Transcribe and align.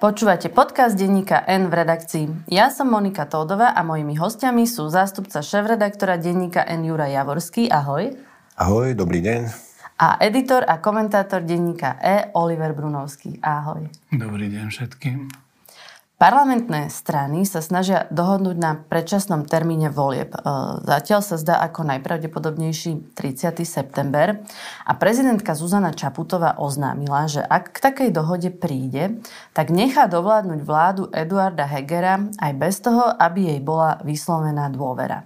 Počúvate 0.00 0.48
podcast 0.48 0.96
denníka 0.96 1.44
N 1.44 1.68
v 1.68 1.84
redakcii. 1.84 2.48
Ja 2.48 2.72
som 2.72 2.88
Monika 2.88 3.28
Tódová 3.28 3.76
a 3.76 3.84
mojimi 3.84 4.16
hostiami 4.16 4.64
sú 4.64 4.88
zástupca 4.88 5.44
šéf-redaktora 5.44 6.16
denníka 6.16 6.64
N 6.64 6.88
Jura 6.88 7.04
Javorský. 7.04 7.68
Ahoj. 7.68 8.16
Ahoj, 8.56 8.96
dobrý 8.96 9.20
deň. 9.20 9.52
A 10.00 10.16
editor 10.24 10.64
a 10.64 10.80
komentátor 10.80 11.44
denníka 11.44 12.00
E 12.00 12.32
Oliver 12.32 12.72
Brunovský. 12.72 13.44
Ahoj. 13.44 13.92
Dobrý 14.08 14.48
deň 14.48 14.72
všetkým. 14.72 15.49
Parlamentné 16.20 16.92
strany 16.92 17.48
sa 17.48 17.64
snažia 17.64 18.04
dohodnúť 18.12 18.56
na 18.60 18.76
predčasnom 18.76 19.48
termíne 19.48 19.88
volieb. 19.88 20.28
E, 20.28 20.38
zatiaľ 20.84 21.24
sa 21.24 21.40
zdá 21.40 21.64
ako 21.64 21.88
najpravdepodobnejší 21.88 23.16
30. 23.16 23.64
september 23.64 24.44
a 24.84 24.92
prezidentka 25.00 25.56
Zuzana 25.56 25.96
Čaputová 25.96 26.60
oznámila, 26.60 27.24
že 27.24 27.40
ak 27.40 27.72
k 27.72 27.78
takej 27.80 28.10
dohode 28.12 28.52
príde, 28.52 29.24
tak 29.56 29.72
nechá 29.72 30.12
dovládnuť 30.12 30.60
vládu 30.60 31.08
Eduarda 31.08 31.64
Hegera 31.64 32.20
aj 32.36 32.52
bez 32.52 32.84
toho, 32.84 33.00
aby 33.16 33.56
jej 33.56 33.60
bola 33.64 33.96
vyslovená 34.04 34.68
dôvera. 34.68 35.24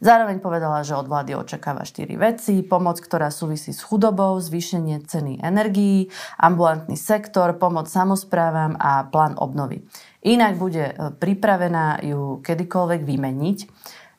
Zároveň 0.00 0.40
povedala, 0.40 0.80
že 0.80 0.96
od 0.96 1.04
vlády 1.04 1.36
očakáva 1.36 1.84
štyri 1.84 2.16
veci. 2.16 2.64
Pomoc, 2.64 2.96
ktorá 2.96 3.28
súvisí 3.28 3.76
s 3.76 3.84
chudobou, 3.84 4.40
zvýšenie 4.40 5.04
ceny 5.04 5.44
energií, 5.44 6.08
ambulantný 6.40 6.96
sektor, 6.96 7.52
pomoc 7.60 7.84
samozprávam 7.92 8.80
a 8.80 9.04
plán 9.12 9.36
obnovy. 9.36 9.84
Inak 10.20 10.60
bude 10.60 10.92
e, 10.92 10.94
pripravená 11.16 12.04
ju 12.04 12.44
kedykoľvek 12.44 13.00
vymeniť. 13.08 13.58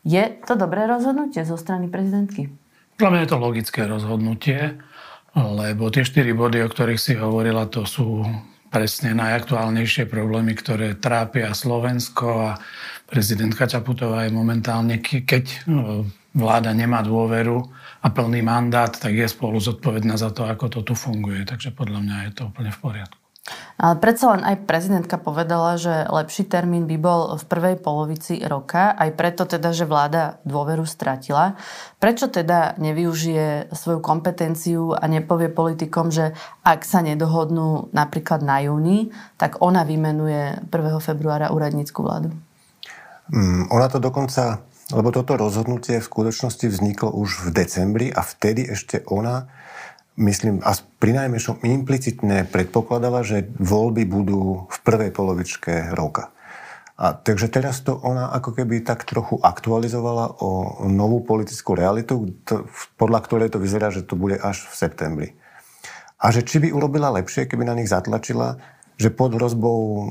Je 0.01 0.23
to 0.49 0.57
dobré 0.57 0.89
rozhodnutie 0.89 1.45
zo 1.45 1.53
strany 1.61 1.85
prezidentky? 1.85 2.49
Dla 2.97 3.13
mňa 3.13 3.21
je 3.25 3.29
to 3.29 3.37
logické 3.37 3.85
rozhodnutie, 3.85 4.81
lebo 5.37 5.93
tie 5.93 6.01
štyri 6.01 6.33
body, 6.33 6.65
o 6.65 6.69
ktorých 6.69 7.01
si 7.01 7.13
hovorila, 7.13 7.69
to 7.69 7.85
sú 7.85 8.25
presne 8.73 9.13
najaktuálnejšie 9.13 10.09
problémy, 10.09 10.57
ktoré 10.57 10.97
trápia 10.97 11.53
Slovensko 11.53 12.27
a 12.49 12.51
prezidentka 13.05 13.69
Čaputová 13.69 14.25
je 14.25 14.31
momentálne, 14.33 14.97
keď 15.03 15.45
e, 15.45 15.57
vláda 16.33 16.73
nemá 16.73 17.05
dôveru 17.05 17.61
a 18.01 18.07
plný 18.09 18.41
mandát, 18.41 18.89
tak 18.89 19.13
je 19.13 19.29
spolu 19.29 19.61
zodpovedná 19.61 20.17
za 20.17 20.33
to, 20.33 20.49
ako 20.49 20.65
to 20.71 20.79
tu 20.81 20.93
funguje. 20.97 21.45
Takže 21.45 21.77
podľa 21.77 21.99
mňa 22.01 22.15
je 22.25 22.31
to 22.33 22.43
úplne 22.49 22.73
v 22.73 22.79
poriadku. 22.81 23.20
Ale 23.81 23.97
predsa 23.97 24.37
len 24.37 24.45
aj 24.45 24.69
prezidentka 24.69 25.17
povedala, 25.17 25.73
že 25.73 26.05
lepší 26.05 26.45
termín 26.45 26.85
by 26.85 26.97
bol 27.01 27.33
v 27.41 27.43
prvej 27.49 27.75
polovici 27.81 28.37
roka, 28.45 28.93
aj 28.93 29.17
preto 29.17 29.49
teda, 29.49 29.73
že 29.73 29.89
vláda 29.89 30.37
dôveru 30.45 30.85
stratila. 30.85 31.57
Prečo 31.97 32.29
teda 32.29 32.77
nevyužije 32.77 33.73
svoju 33.73 33.97
kompetenciu 33.97 34.93
a 34.93 35.09
nepovie 35.09 35.49
politikom, 35.49 36.13
že 36.13 36.37
ak 36.61 36.85
sa 36.85 37.01
nedohodnú 37.01 37.89
napríklad 37.89 38.45
na 38.45 38.61
júni, 38.61 39.09
tak 39.41 39.57
ona 39.65 39.81
vymenuje 39.81 40.61
1. 40.69 41.01
februára 41.01 41.49
úradnícku 41.49 42.05
vládu? 42.05 42.29
Mm, 43.33 43.73
ona 43.73 43.89
to 43.89 43.97
dokonca, 43.97 44.61
lebo 44.93 45.09
toto 45.09 45.33
rozhodnutie 45.33 45.97
v 45.97 46.05
skutočnosti 46.05 46.69
vzniklo 46.69 47.09
už 47.17 47.49
v 47.49 47.65
decembri 47.65 48.07
a 48.13 48.21
vtedy 48.21 48.69
ešte 48.69 49.01
ona 49.09 49.49
myslím, 50.19 50.59
a 50.63 50.75
pri 50.99 51.11
najmenšom 51.15 51.63
implicitne 51.63 52.43
predpokladala, 52.49 53.23
že 53.23 53.47
voľby 53.59 54.03
budú 54.03 54.67
v 54.67 54.77
prvej 54.83 55.11
polovičke 55.15 55.95
roka. 55.95 56.35
A 57.01 57.17
takže 57.17 57.49
teraz 57.49 57.81
to 57.81 57.97
ona 57.97 58.29
ako 58.29 58.53
keby 58.61 58.85
tak 58.85 59.09
trochu 59.09 59.41
aktualizovala 59.41 60.37
o 60.37 60.83
novú 60.85 61.25
politickú 61.25 61.73
realitu, 61.73 62.29
to, 62.45 62.69
podľa 62.99 63.19
ktorej 63.25 63.49
to 63.49 63.57
vyzerá, 63.57 63.89
že 63.89 64.05
to 64.05 64.13
bude 64.13 64.37
až 64.37 64.69
v 64.69 64.73
septembri. 64.77 65.29
A 66.21 66.29
že 66.29 66.45
či 66.45 66.61
by 66.61 66.69
urobila 66.69 67.09
lepšie, 67.09 67.49
keby 67.49 67.65
na 67.65 67.73
nich 67.73 67.89
zatlačila, 67.89 68.61
že 69.01 69.09
pod 69.09 69.33
hrozbou 69.33 69.81
e, 69.81 70.01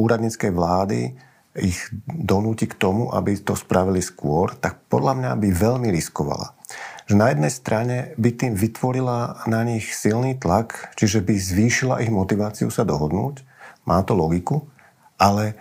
úradníckej 0.00 0.48
vlády 0.48 1.12
ich 1.60 1.76
donúti 2.08 2.64
k 2.64 2.78
tomu, 2.80 3.12
aby 3.12 3.36
to 3.36 3.52
spravili 3.52 4.00
skôr, 4.00 4.56
tak 4.56 4.80
podľa 4.88 5.12
mňa 5.20 5.30
by 5.36 5.48
veľmi 5.52 5.92
riskovala 5.92 6.56
že 7.04 7.14
na 7.20 7.28
jednej 7.28 7.52
strane 7.52 7.96
by 8.16 8.30
tým 8.32 8.52
vytvorila 8.56 9.44
na 9.44 9.60
nich 9.64 9.92
silný 9.92 10.40
tlak, 10.40 10.96
čiže 10.96 11.20
by 11.20 11.34
zvýšila 11.36 12.00
ich 12.00 12.08
motiváciu 12.08 12.72
sa 12.72 12.88
dohodnúť. 12.88 13.44
Má 13.84 14.00
to 14.08 14.16
logiku, 14.16 14.64
ale, 15.20 15.52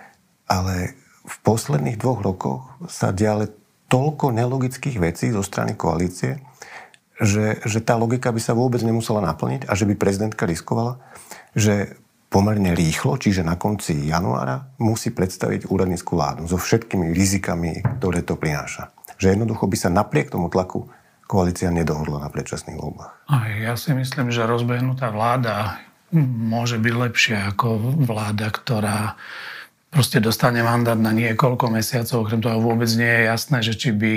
ale 0.47 0.95
v 1.27 1.35
posledných 1.43 1.99
dvoch 1.99 2.23
rokoch 2.23 2.61
sa 2.87 3.11
diale 3.11 3.51
toľko 3.91 4.31
nelogických 4.31 4.97
vecí 4.97 5.29
zo 5.35 5.43
strany 5.43 5.75
koalície, 5.75 6.39
že, 7.19 7.59
že 7.67 7.79
tá 7.83 7.99
logika 7.99 8.31
by 8.33 8.41
sa 8.41 8.57
vôbec 8.57 8.81
nemusela 8.81 9.21
naplniť 9.21 9.69
a 9.69 9.73
že 9.75 9.85
by 9.85 9.93
prezidentka 9.99 10.47
riskovala, 10.49 10.97
že 11.53 11.99
pomerne 12.33 12.73
rýchlo, 12.73 13.21
čiže 13.21 13.45
na 13.45 13.53
konci 13.53 14.09
januára, 14.09 14.73
musí 14.81 15.13
predstaviť 15.13 15.69
úradnícku 15.69 16.17
vládu 16.17 16.49
so 16.49 16.57
všetkými 16.57 17.13
rizikami, 17.13 17.85
ktoré 18.01 18.25
to 18.25 18.33
prináša. 18.33 18.89
Že 19.21 19.37
jednoducho 19.37 19.69
by 19.69 19.77
sa 19.77 19.93
napriek 19.93 20.33
tomu 20.33 20.49
tlaku 20.49 20.89
koalícia 21.27 21.73
nedohodla 21.73 22.23
na 22.23 22.29
predčasných 22.29 22.77
voľbách. 22.77 23.13
Ja 23.63 23.73
si 23.79 23.95
myslím, 23.95 24.29
že 24.29 24.45
rozbehnutá 24.45 25.09
vláda 25.09 25.81
môže 26.21 26.77
byť 26.77 26.93
lepšia 26.93 27.37
ako 27.55 27.97
vláda, 28.05 28.53
ktorá 28.53 29.17
proste 29.89 30.21
dostane 30.21 30.61
mandát 30.61 30.97
na 30.97 31.09
niekoľko 31.13 31.69
mesiacov. 31.73 32.25
Okrem 32.25 32.41
toho 32.41 32.61
vôbec 32.61 32.89
nie 32.93 33.09
je 33.09 33.23
jasné, 33.29 33.57
že 33.65 33.73
či 33.77 33.89
by 33.93 34.13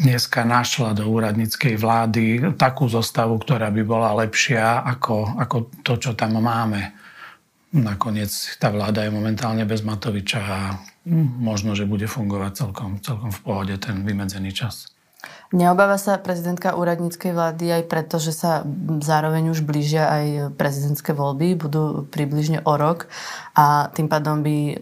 dneska 0.00 0.46
našla 0.46 0.96
do 0.96 1.06
úradníckej 1.06 1.76
vlády 1.76 2.56
takú 2.56 2.88
zostavu, 2.88 3.36
ktorá 3.36 3.68
by 3.68 3.82
bola 3.84 4.16
lepšia 4.24 4.80
ako, 4.86 5.36
ako 5.38 5.56
to, 5.84 5.92
čo 6.00 6.10
tam 6.16 6.40
máme. 6.40 6.94
Nakoniec 7.70 8.32
tá 8.58 8.72
vláda 8.74 9.06
je 9.06 9.14
momentálne 9.14 9.62
bez 9.62 9.86
Matoviča 9.86 10.40
a 10.42 10.60
možno, 11.38 11.78
že 11.78 11.86
bude 11.86 12.10
fungovať 12.10 12.52
celkom, 12.66 12.98
celkom 12.98 13.30
v 13.30 13.40
pohode 13.46 13.74
ten 13.78 14.02
vymedzený 14.02 14.50
čas. 14.50 14.90
Neobáva 15.50 15.98
sa 15.98 16.16
prezidentka 16.16 16.78
úradníckej 16.78 17.34
vlády 17.34 17.66
aj 17.74 17.84
preto, 17.90 18.22
že 18.22 18.30
sa 18.30 18.62
zároveň 19.02 19.50
už 19.50 19.66
blížia 19.66 20.06
aj 20.06 20.54
prezidentské 20.54 21.10
voľby, 21.10 21.58
budú 21.58 22.06
približne 22.06 22.62
o 22.62 22.74
rok 22.78 23.10
a 23.58 23.90
tým 23.90 24.06
pádom 24.06 24.46
by 24.46 24.80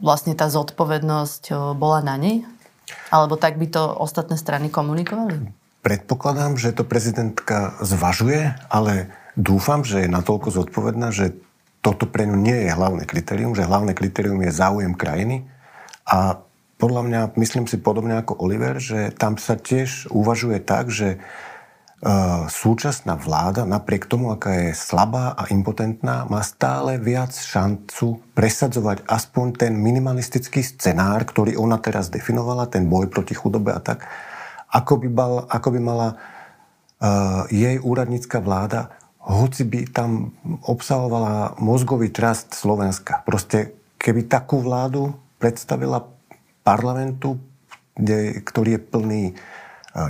vlastne 0.00 0.36
tá 0.36 0.52
zodpovednosť 0.52 1.74
bola 1.74 2.04
na 2.04 2.20
nej? 2.20 2.44
Alebo 3.08 3.40
tak 3.40 3.56
by 3.56 3.66
to 3.70 3.82
ostatné 3.96 4.36
strany 4.36 4.68
komunikovali? 4.68 5.50
Predpokladám, 5.80 6.60
že 6.60 6.76
to 6.76 6.84
prezidentka 6.84 7.78
zvažuje, 7.80 8.52
ale 8.68 9.08
dúfam, 9.38 9.80
že 9.80 10.04
je 10.04 10.12
natoľko 10.12 10.52
zodpovedná, 10.52 11.08
že 11.14 11.32
toto 11.80 12.04
pre 12.04 12.28
ňu 12.28 12.36
nie 12.36 12.68
je 12.68 12.76
hlavné 12.76 13.08
kritérium, 13.08 13.56
že 13.56 13.64
hlavné 13.64 13.96
kritérium 13.96 14.44
je 14.44 14.52
záujem 14.52 14.92
krajiny 14.92 15.48
a 16.04 16.44
podľa 16.80 17.02
mňa, 17.04 17.20
myslím 17.36 17.68
si 17.68 17.76
podobne 17.76 18.16
ako 18.16 18.40
Oliver, 18.40 18.80
že 18.80 19.12
tam 19.12 19.36
sa 19.36 19.60
tiež 19.60 20.08
uvažuje 20.08 20.64
tak, 20.64 20.88
že 20.88 21.20
uh, 21.20 22.48
súčasná 22.48 23.20
vláda, 23.20 23.68
napriek 23.68 24.08
tomu, 24.08 24.32
aká 24.32 24.72
je 24.72 24.72
slabá 24.72 25.36
a 25.36 25.52
impotentná, 25.52 26.24
má 26.32 26.40
stále 26.40 26.96
viac 26.96 27.36
šancu 27.36 28.24
presadzovať 28.32 29.04
aspoň 29.04 29.46
ten 29.60 29.72
minimalistický 29.76 30.64
scenár, 30.64 31.28
ktorý 31.28 31.60
ona 31.60 31.76
teraz 31.76 32.08
definovala, 32.08 32.72
ten 32.72 32.88
boj 32.88 33.12
proti 33.12 33.36
chudobe 33.36 33.76
a 33.76 33.84
tak, 33.84 34.08
ako 34.72 35.04
by, 35.04 35.08
mal, 35.12 35.32
ako 35.52 35.68
by 35.76 35.80
mala 35.84 36.08
uh, 36.16 37.44
jej 37.52 37.76
úradnícka 37.76 38.40
vláda, 38.40 38.96
hoci 39.20 39.68
by 39.68 39.92
tam 39.92 40.32
obsahovala 40.64 41.60
mozgový 41.60 42.08
trast 42.08 42.56
Slovenska. 42.56 43.20
Proste, 43.28 43.76
keby 44.00 44.24
takú 44.32 44.64
vládu 44.64 45.12
predstavila 45.36 46.19
parlamentu, 46.62 47.40
kde, 47.96 48.40
ktorý 48.44 48.76
je 48.76 48.80
plný 48.80 49.24
e, 49.30 49.34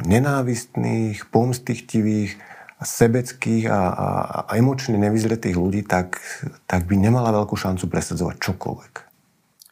nenávistných, 0.07 1.29
pomstichtivých, 1.31 2.39
sebeckých 2.81 3.69
a, 3.69 3.81
a, 3.93 4.09
a 4.49 4.51
emočne 4.57 4.97
nevyzretých 4.97 5.53
ľudí, 5.53 5.85
tak, 5.85 6.17
tak 6.65 6.89
by 6.89 6.97
nemala 6.97 7.29
veľkú 7.29 7.53
šancu 7.53 7.85
presadzovať 7.93 8.37
čokoľvek. 8.41 8.93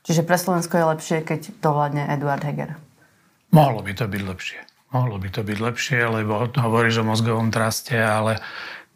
Čiže 0.04 0.24
pre 0.24 0.36
Slovensko 0.36 0.76
je 0.76 0.84
lepšie, 0.84 1.16
keď 1.24 1.40
dovládne 1.60 2.08
Eduard 2.12 2.44
Heger? 2.44 2.76
Mohlo 3.52 3.80
by 3.80 3.92
to 3.96 4.04
byť 4.08 4.22
lepšie. 4.24 4.60
Mohlo 4.92 5.16
by 5.20 5.28
to 5.28 5.40
byť 5.44 5.58
lepšie, 5.60 6.00
lebo 6.04 6.48
hovoríš 6.48 7.00
o 7.00 7.08
mozgovom 7.08 7.52
traste, 7.52 7.96
ale 7.96 8.40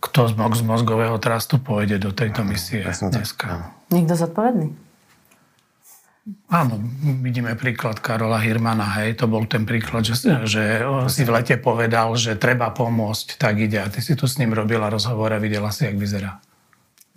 kto 0.01 0.33
z 0.33 0.65
mozgového 0.65 1.17
trastu 1.21 1.61
pôjde 1.61 2.01
do 2.01 2.17
tejto 2.17 2.45
misie 2.45 2.85
dneska? 2.85 3.73
Nikto 3.93 4.17
zodpovedný? 4.17 4.73
Áno, 6.55 6.79
vidíme 7.19 7.59
príklad 7.59 7.99
Karola 7.99 8.39
Hirmana, 8.39 9.03
hej, 9.03 9.19
to 9.19 9.27
bol 9.27 9.43
ten 9.51 9.67
príklad, 9.67 10.07
že, 10.07 10.23
že 10.47 10.87
si 11.11 11.27
v 11.27 11.35
lete 11.35 11.59
povedal, 11.59 12.15
že 12.15 12.39
treba 12.39 12.71
pomôcť, 12.71 13.43
tak 13.43 13.59
ide. 13.59 13.83
A 13.83 13.91
ty 13.91 13.99
si 13.99 14.15
tu 14.15 14.31
s 14.31 14.39
ním 14.39 14.55
robila 14.55 14.87
rozhovor 14.87 15.35
a 15.35 15.43
videla 15.43 15.75
si, 15.75 15.83
jak 15.83 15.99
vyzerá. 15.99 16.39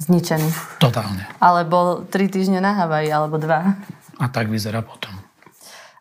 Zničený. 0.02 0.50
Totálne. 0.82 1.22
Ale 1.38 1.70
bol 1.70 2.10
tri 2.10 2.26
týždne 2.34 2.58
na 2.58 2.74
Havaji, 2.74 3.14
alebo 3.14 3.38
dva. 3.38 3.78
A 4.18 4.26
tak 4.26 4.50
vyzerá 4.50 4.82
potom. 4.82 5.14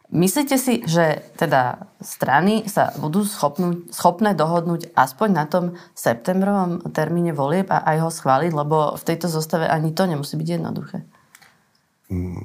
Myslíte 0.08 0.56
si, 0.56 0.80
že 0.88 1.20
teda 1.36 1.90
strany 2.00 2.64
sa 2.70 2.94
budú 2.96 3.26
schopnú, 3.28 3.84
schopné 3.92 4.32
dohodnúť 4.32 4.96
aspoň 4.96 5.28
na 5.28 5.44
tom 5.44 5.76
septembrovom 5.92 6.88
termíne 6.94 7.36
volieb 7.36 7.68
a 7.68 7.84
aj 7.84 7.96
ho 8.00 8.10
schváliť, 8.14 8.52
lebo 8.54 8.96
v 8.96 9.02
tejto 9.04 9.28
zostave 9.28 9.68
ani 9.68 9.92
to 9.92 10.08
nemusí 10.08 10.40
byť 10.40 10.48
jednoduché? 10.48 11.04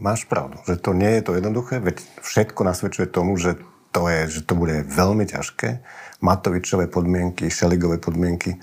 Máš 0.01 0.25
pravdu, 0.25 0.57
že 0.65 0.81
to 0.81 0.91
nie 0.97 1.19
je 1.19 1.21
to 1.25 1.31
jednoduché, 1.37 1.79
veď 1.79 2.01
všetko 2.25 2.61
nasvedčuje 2.65 3.07
tomu, 3.07 3.37
že 3.37 3.55
to, 3.89 4.05
je, 4.05 4.39
že 4.39 4.41
to 4.45 4.53
bude 4.53 4.85
veľmi 4.85 5.25
ťažké. 5.25 5.81
Matovičové 6.21 6.91
podmienky, 6.91 7.49
Šeligové 7.49 7.97
podmienky. 7.97 8.59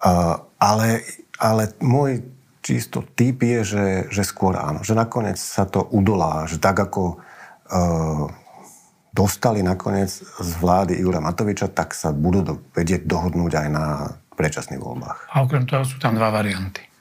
Uh, 0.00 0.40
ale, 0.56 1.04
ale 1.36 1.76
môj 1.84 2.24
čisto 2.62 3.02
typ 3.02 3.42
je, 3.42 3.60
že, 3.66 3.86
že 4.08 4.22
skôr 4.24 4.56
áno. 4.56 4.80
Že 4.80 4.94
nakoniec 4.96 5.36
sa 5.36 5.66
to 5.68 5.84
udolá. 5.90 6.48
Že 6.48 6.62
tak 6.62 6.80
ako 6.80 7.18
uh, 7.18 8.24
dostali 9.12 9.60
nakoniec 9.60 10.08
z 10.22 10.50
vlády 10.62 10.96
Igora 10.96 11.20
Matoviča, 11.20 11.68
tak 11.68 11.92
sa 11.92 12.14
budú 12.14 12.40
do, 12.40 12.54
vedieť 12.72 13.04
dohodnúť 13.04 13.52
aj 13.52 13.68
na 13.68 13.84
predčasných 14.32 14.80
voľbách. 14.80 15.18
A 15.36 15.44
okrem 15.44 15.68
toho 15.68 15.84
sú 15.84 16.00
tam 16.00 16.16
dva 16.16 16.32
varianty. 16.32 16.91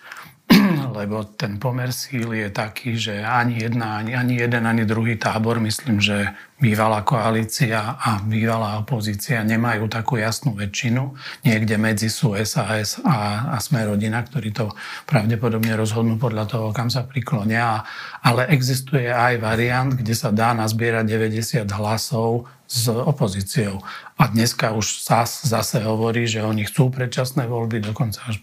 lebo 0.98 1.24
ten 1.24 1.58
pomer 1.58 1.96
síl 1.96 2.34
je 2.36 2.50
taký, 2.52 3.00
že 3.00 3.24
ani, 3.24 3.64
jedna, 3.64 4.04
ani, 4.04 4.16
ani 4.16 4.36
jeden, 4.36 4.68
ani 4.68 4.84
druhý 4.84 5.16
tábor, 5.16 5.60
myslím, 5.64 6.04
že 6.04 6.36
bývalá 6.62 7.02
koalícia 7.02 7.98
a 7.98 8.22
bývalá 8.22 8.78
opozícia 8.78 9.42
nemajú 9.42 9.90
takú 9.90 10.22
jasnú 10.22 10.54
väčšinu. 10.54 11.18
Niekde 11.42 11.76
medzi 11.82 12.08
sú 12.12 12.38
SAS 12.46 13.02
a, 13.02 13.50
a 13.54 13.58
Sme 13.58 13.82
rodina, 13.88 14.22
ktorí 14.22 14.54
to 14.54 14.70
pravdepodobne 15.10 15.74
rozhodnú 15.74 16.22
podľa 16.22 16.46
toho, 16.46 16.68
kam 16.70 16.94
sa 16.94 17.02
priklonia. 17.02 17.82
Ale 18.22 18.46
existuje 18.54 19.10
aj 19.10 19.42
variant, 19.42 19.90
kde 19.90 20.14
sa 20.14 20.30
dá 20.30 20.54
nazbierať 20.54 21.10
90 21.10 21.66
hlasov 21.66 22.46
s 22.70 22.88
opozíciou. 22.88 23.82
A 24.22 24.30
dneska 24.30 24.72
už 24.78 25.02
SAS 25.02 25.50
zase 25.50 25.82
hovorí, 25.82 26.30
že 26.30 26.46
oni 26.46 26.70
chcú 26.70 26.94
predčasné 26.94 27.50
voľby, 27.50 27.82
dokonca 27.82 28.22
až 28.30 28.38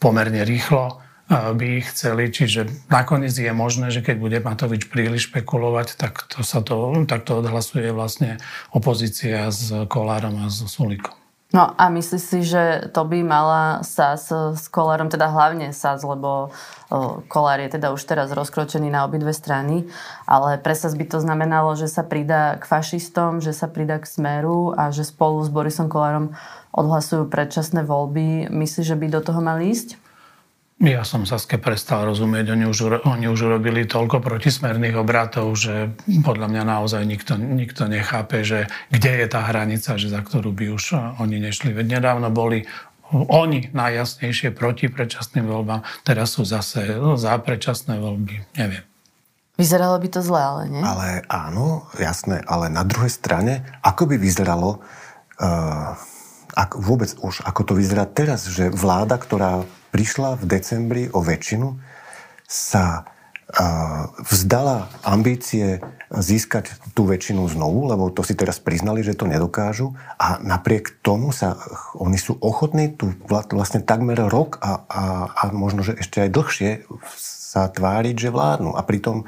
pomerne 0.00 0.42
rýchlo 0.48 1.09
by 1.30 1.68
chceli. 1.86 2.26
Čiže 2.28 2.90
nakoniec 2.90 3.32
je 3.32 3.54
možné, 3.54 3.94
že 3.94 4.02
keď 4.02 4.16
bude 4.18 4.38
Matovič 4.42 4.90
príliš 4.90 5.30
špekulovať, 5.30 5.94
tak 5.94 6.26
to, 6.26 6.42
sa 6.42 6.58
to, 6.60 6.90
tak 7.06 7.22
to 7.22 7.38
odhlasuje 7.38 7.94
vlastne 7.94 8.42
opozícia 8.74 9.46
s 9.48 9.70
Kolárom 9.86 10.42
a 10.42 10.50
s 10.50 10.66
Sulikom. 10.66 11.14
No 11.50 11.74
a 11.74 11.90
myslí 11.90 12.18
si, 12.22 12.46
že 12.46 12.94
to 12.94 13.02
by 13.02 13.26
mala 13.26 13.82
SAS 13.82 14.30
s 14.30 14.70
Kolárom, 14.70 15.10
teda 15.10 15.34
hlavne 15.34 15.74
SAS, 15.74 16.06
lebo 16.06 16.54
Kolár 17.26 17.58
je 17.58 17.74
teda 17.74 17.90
už 17.90 18.06
teraz 18.06 18.30
rozkročený 18.30 18.86
na 18.86 19.02
obidve 19.02 19.34
strany, 19.34 19.90
ale 20.30 20.62
pre 20.62 20.78
SAS 20.78 20.94
by 20.94 21.10
to 21.10 21.18
znamenalo, 21.18 21.74
že 21.74 21.90
sa 21.90 22.06
pridá 22.06 22.54
k 22.54 22.70
fašistom, 22.70 23.42
že 23.42 23.50
sa 23.50 23.66
pridá 23.66 23.98
k 23.98 24.06
Smeru 24.06 24.78
a 24.78 24.94
že 24.94 25.02
spolu 25.02 25.42
s 25.42 25.50
Borisom 25.50 25.90
Kolárom 25.90 26.38
odhlasujú 26.70 27.26
predčasné 27.26 27.82
voľby. 27.82 28.46
Myslíš, 28.46 28.94
že 28.94 28.98
by 28.98 29.06
do 29.10 29.18
toho 29.18 29.42
mali 29.42 29.74
ísť? 29.74 30.09
Ja 30.80 31.04
som 31.04 31.28
Saske 31.28 31.60
prestal 31.60 32.08
rozumieť. 32.08 32.56
Oni 32.56 32.64
už, 32.64 33.04
oni 33.04 33.28
už 33.28 33.52
urobili 33.52 33.84
toľko 33.84 34.24
protismerných 34.24 34.96
obratov, 34.96 35.52
že 35.52 35.92
podľa 36.24 36.48
mňa 36.48 36.62
naozaj 36.64 37.04
nikto, 37.04 37.36
nikto 37.36 37.84
nechápe, 37.84 38.40
že 38.40 38.64
kde 38.88 39.20
je 39.20 39.26
tá 39.28 39.44
hranica, 39.44 40.00
že 40.00 40.08
za 40.08 40.24
ktorú 40.24 40.56
by 40.56 40.72
už 40.72 40.96
oni 41.20 41.36
nešli. 41.36 41.76
Veď 41.76 42.00
nedávno 42.00 42.32
boli 42.32 42.64
oni 43.12 43.68
najjasnejšie 43.76 44.56
proti 44.56 44.88
predčasným 44.88 45.44
voľbám, 45.44 45.84
teraz 46.00 46.40
sú 46.40 46.48
zase 46.48 46.96
za 46.96 47.36
predčasné 47.36 48.00
voľby. 48.00 48.40
Neviem. 48.56 48.80
Vyzeralo 49.60 50.00
by 50.00 50.08
to 50.08 50.24
zle, 50.24 50.40
ale 50.40 50.62
nie? 50.72 50.80
Ale 50.80 51.20
áno, 51.28 51.92
jasné. 52.00 52.40
Ale 52.48 52.72
na 52.72 52.88
druhej 52.88 53.12
strane, 53.12 53.68
ako 53.84 54.08
by 54.08 54.16
vyzeralo, 54.16 54.80
uh, 54.80 55.92
ak 56.56 56.80
vôbec 56.80 57.12
už, 57.20 57.44
ako 57.44 57.60
to 57.68 57.72
vyzerá 57.76 58.08
teraz, 58.08 58.48
že 58.48 58.72
vláda, 58.72 59.20
ktorá 59.20 59.68
prišla 59.90 60.38
v 60.38 60.44
decembri 60.46 61.04
o 61.10 61.22
väčšinu, 61.22 61.78
sa 62.50 63.06
vzdala 64.30 64.86
ambície 65.02 65.82
získať 66.10 66.70
tú 66.94 67.06
väčšinu 67.06 67.46
znovu, 67.50 67.90
lebo 67.90 68.10
to 68.10 68.22
si 68.22 68.38
teraz 68.38 68.62
priznali, 68.62 69.02
že 69.02 69.18
to 69.18 69.26
nedokážu 69.26 69.94
a 70.18 70.38
napriek 70.38 71.02
tomu 71.02 71.34
sa 71.34 71.58
oni 71.98 72.18
sú 72.18 72.38
ochotní 72.38 72.94
tu 72.94 73.10
vlastne 73.26 73.82
takmer 73.82 74.18
rok 74.30 74.62
a, 74.62 74.86
a, 74.86 75.02
a 75.34 75.42
možno, 75.50 75.82
že 75.82 75.98
ešte 75.98 76.22
aj 76.22 76.30
dlhšie 76.30 76.70
sa 77.18 77.66
tváriť, 77.66 78.14
že 78.14 78.34
vládnu. 78.34 78.78
A 78.78 78.82
pritom 78.86 79.26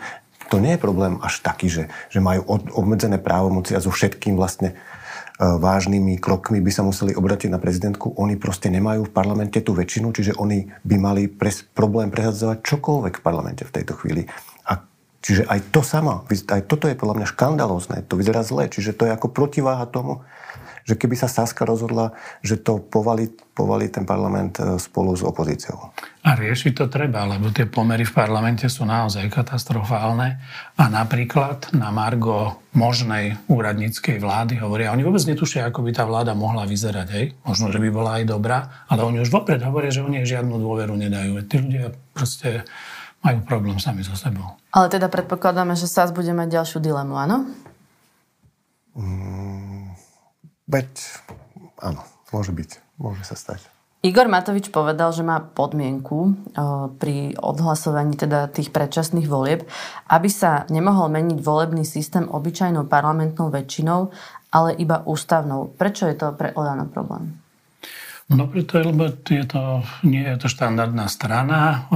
to 0.51 0.63
nie 0.63 0.79
je 0.79 0.85
problém 0.85 1.19
až 1.23 1.43
taký, 1.43 1.67
že, 1.67 1.85
že 2.11 2.23
majú 2.23 2.47
obmedzené 2.79 3.19
právomoci 3.19 3.75
a 3.75 3.83
so 3.83 3.91
všetkým 3.91 4.39
vlastne 4.39 4.75
E, 4.75 5.02
vážnymi 5.43 6.23
krokmi 6.23 6.63
by 6.63 6.71
sa 6.71 6.87
museli 6.87 7.19
obratiť 7.19 7.51
na 7.51 7.59
prezidentku. 7.59 8.15
Oni 8.15 8.39
proste 8.39 8.71
nemajú 8.71 9.11
v 9.11 9.15
parlamente 9.15 9.59
tú 9.59 9.75
väčšinu, 9.75 10.15
čiže 10.15 10.39
oni 10.39 10.71
by 10.87 10.97
mali 11.03 11.27
pres, 11.27 11.67
problém 11.67 12.15
presadzovať 12.15 12.63
čokoľvek 12.63 13.15
v 13.19 13.25
parlamente 13.27 13.67
v 13.67 13.75
tejto 13.75 13.99
chvíli. 13.99 14.31
A 14.71 14.79
čiže 15.19 15.43
aj 15.51 15.75
to 15.75 15.83
samo, 15.83 16.23
aj 16.31 16.63
toto 16.71 16.87
je 16.87 16.95
podľa 16.95 17.19
mňa 17.19 17.27
škandalózne, 17.35 18.07
to 18.07 18.15
vyzerá 18.15 18.47
zle, 18.47 18.71
čiže 18.71 18.95
to 18.95 19.11
je 19.11 19.15
ako 19.15 19.35
protiváha 19.35 19.83
tomu, 19.91 20.23
že 20.83 20.99
keby 20.99 21.15
sa 21.15 21.31
Saska 21.31 21.63
rozhodla, 21.63 22.15
že 22.43 22.59
to 22.59 22.83
povalí, 22.83 23.31
povalí 23.55 23.89
ten 23.89 24.03
parlament 24.03 24.59
e, 24.59 24.77
spolu 24.79 25.15
s 25.15 25.23
opozíciou. 25.23 25.95
A 26.23 26.39
riešiť 26.39 26.73
to 26.79 26.87
treba, 26.87 27.27
lebo 27.27 27.51
tie 27.51 27.67
pomery 27.67 28.07
v 28.07 28.15
parlamente 28.15 28.67
sú 28.67 28.87
naozaj 28.87 29.27
katastrofálne. 29.31 30.43
A 30.79 30.85
napríklad 30.87 31.75
na 31.75 31.91
Margo 31.91 32.63
možnej 32.73 33.37
úradníckej 33.51 34.23
vlády 34.23 34.59
hovoria, 34.63 34.95
oni 34.95 35.05
vôbec 35.05 35.23
netušia, 35.27 35.69
ako 35.69 35.85
by 35.85 35.91
tá 35.93 36.05
vláda 36.09 36.33
mohla 36.33 36.65
vyzerať, 36.65 37.09
hej? 37.13 37.27
Možno, 37.45 37.69
že 37.69 37.83
by 37.83 37.89
bola 37.93 38.11
aj 38.23 38.25
dobrá, 38.31 38.87
ale 38.89 39.05
oni 39.05 39.21
už 39.21 39.29
vopred 39.29 39.61
hovoria, 39.61 39.93
že 39.93 40.03
oni 40.03 40.25
žiadnu 40.25 40.57
dôveru 40.57 40.97
nedajú. 40.97 41.43
Tí 41.47 41.57
ľudia 41.61 41.93
proste 42.17 42.65
majú 43.23 43.39
problém 43.47 43.79
sami 43.79 44.03
so 44.03 44.19
sebou. 44.19 44.59
Ale 44.75 44.91
teda 44.91 45.07
predpokladáme, 45.07 45.79
že 45.79 45.87
SAS 45.87 46.11
bude 46.11 46.35
mať 46.35 46.59
ďalšiu 46.59 46.79
dilemu, 46.83 47.15
áno? 47.15 47.47
Mm, 48.93 49.72
Veď, 50.71 50.89
áno, 51.83 52.03
môže 52.31 52.55
byť, 52.55 52.71
môže 52.99 53.23
sa 53.27 53.35
stať. 53.35 53.73
Igor 54.03 54.27
Matovič 54.27 54.75
povedal, 54.75 55.15
že 55.15 55.23
má 55.23 55.39
podmienku 55.39 56.35
pri 56.99 57.39
odhlasovaní 57.39 58.19
teda 58.19 58.51
tých 58.51 58.75
predčasných 58.75 59.31
volieb, 59.31 59.63
aby 60.11 60.27
sa 60.27 60.67
nemohol 60.75 61.07
meniť 61.07 61.39
volebný 61.39 61.87
systém 61.87 62.27
obyčajnou 62.27 62.91
parlamentnou 62.91 63.47
väčšinou, 63.55 64.11
ale 64.51 64.75
iba 64.75 65.07
ústavnou. 65.07 65.71
Prečo 65.79 66.11
je 66.11 66.19
to 66.19 66.35
pre 66.35 66.51
Olano 66.59 66.91
problém? 66.91 67.39
No 68.27 68.51
preto, 68.51 68.83
lebo 68.83 69.07
je 69.23 69.47
to, 69.47 69.87
nie 70.03 70.27
je 70.27 70.35
to 70.35 70.51
štandardná 70.51 71.07
strana. 71.07 71.87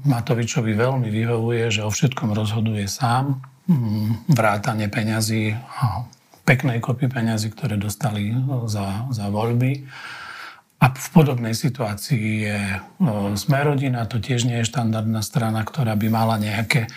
Matovičovi 0.00 0.72
veľmi 0.72 1.12
vyhovuje, 1.12 1.68
že 1.68 1.84
o 1.84 1.92
všetkom 1.92 2.32
rozhoduje 2.32 2.88
sám. 2.88 3.44
Mm, 3.68 4.32
vrátanie 4.32 4.88
peňazí 4.88 5.56
peknej 6.44 6.78
kopy 6.78 7.08
peňazí, 7.08 7.50
ktoré 7.50 7.80
dostali 7.80 8.30
e, 8.30 8.36
za, 8.68 9.08
za 9.10 9.26
voľby. 9.32 9.84
A 10.84 10.92
v 10.92 11.08
podobnej 11.16 11.56
situácii 11.56 12.26
je 12.44 12.60
e, 12.60 12.78
Smerodina, 13.34 14.04
to 14.04 14.20
tiež 14.20 14.44
nie 14.44 14.60
je 14.60 14.68
štandardná 14.68 15.24
strana, 15.24 15.64
ktorá 15.64 15.96
by 15.96 16.08
mala 16.12 16.36
nejaké 16.36 16.86
e, 16.86 16.88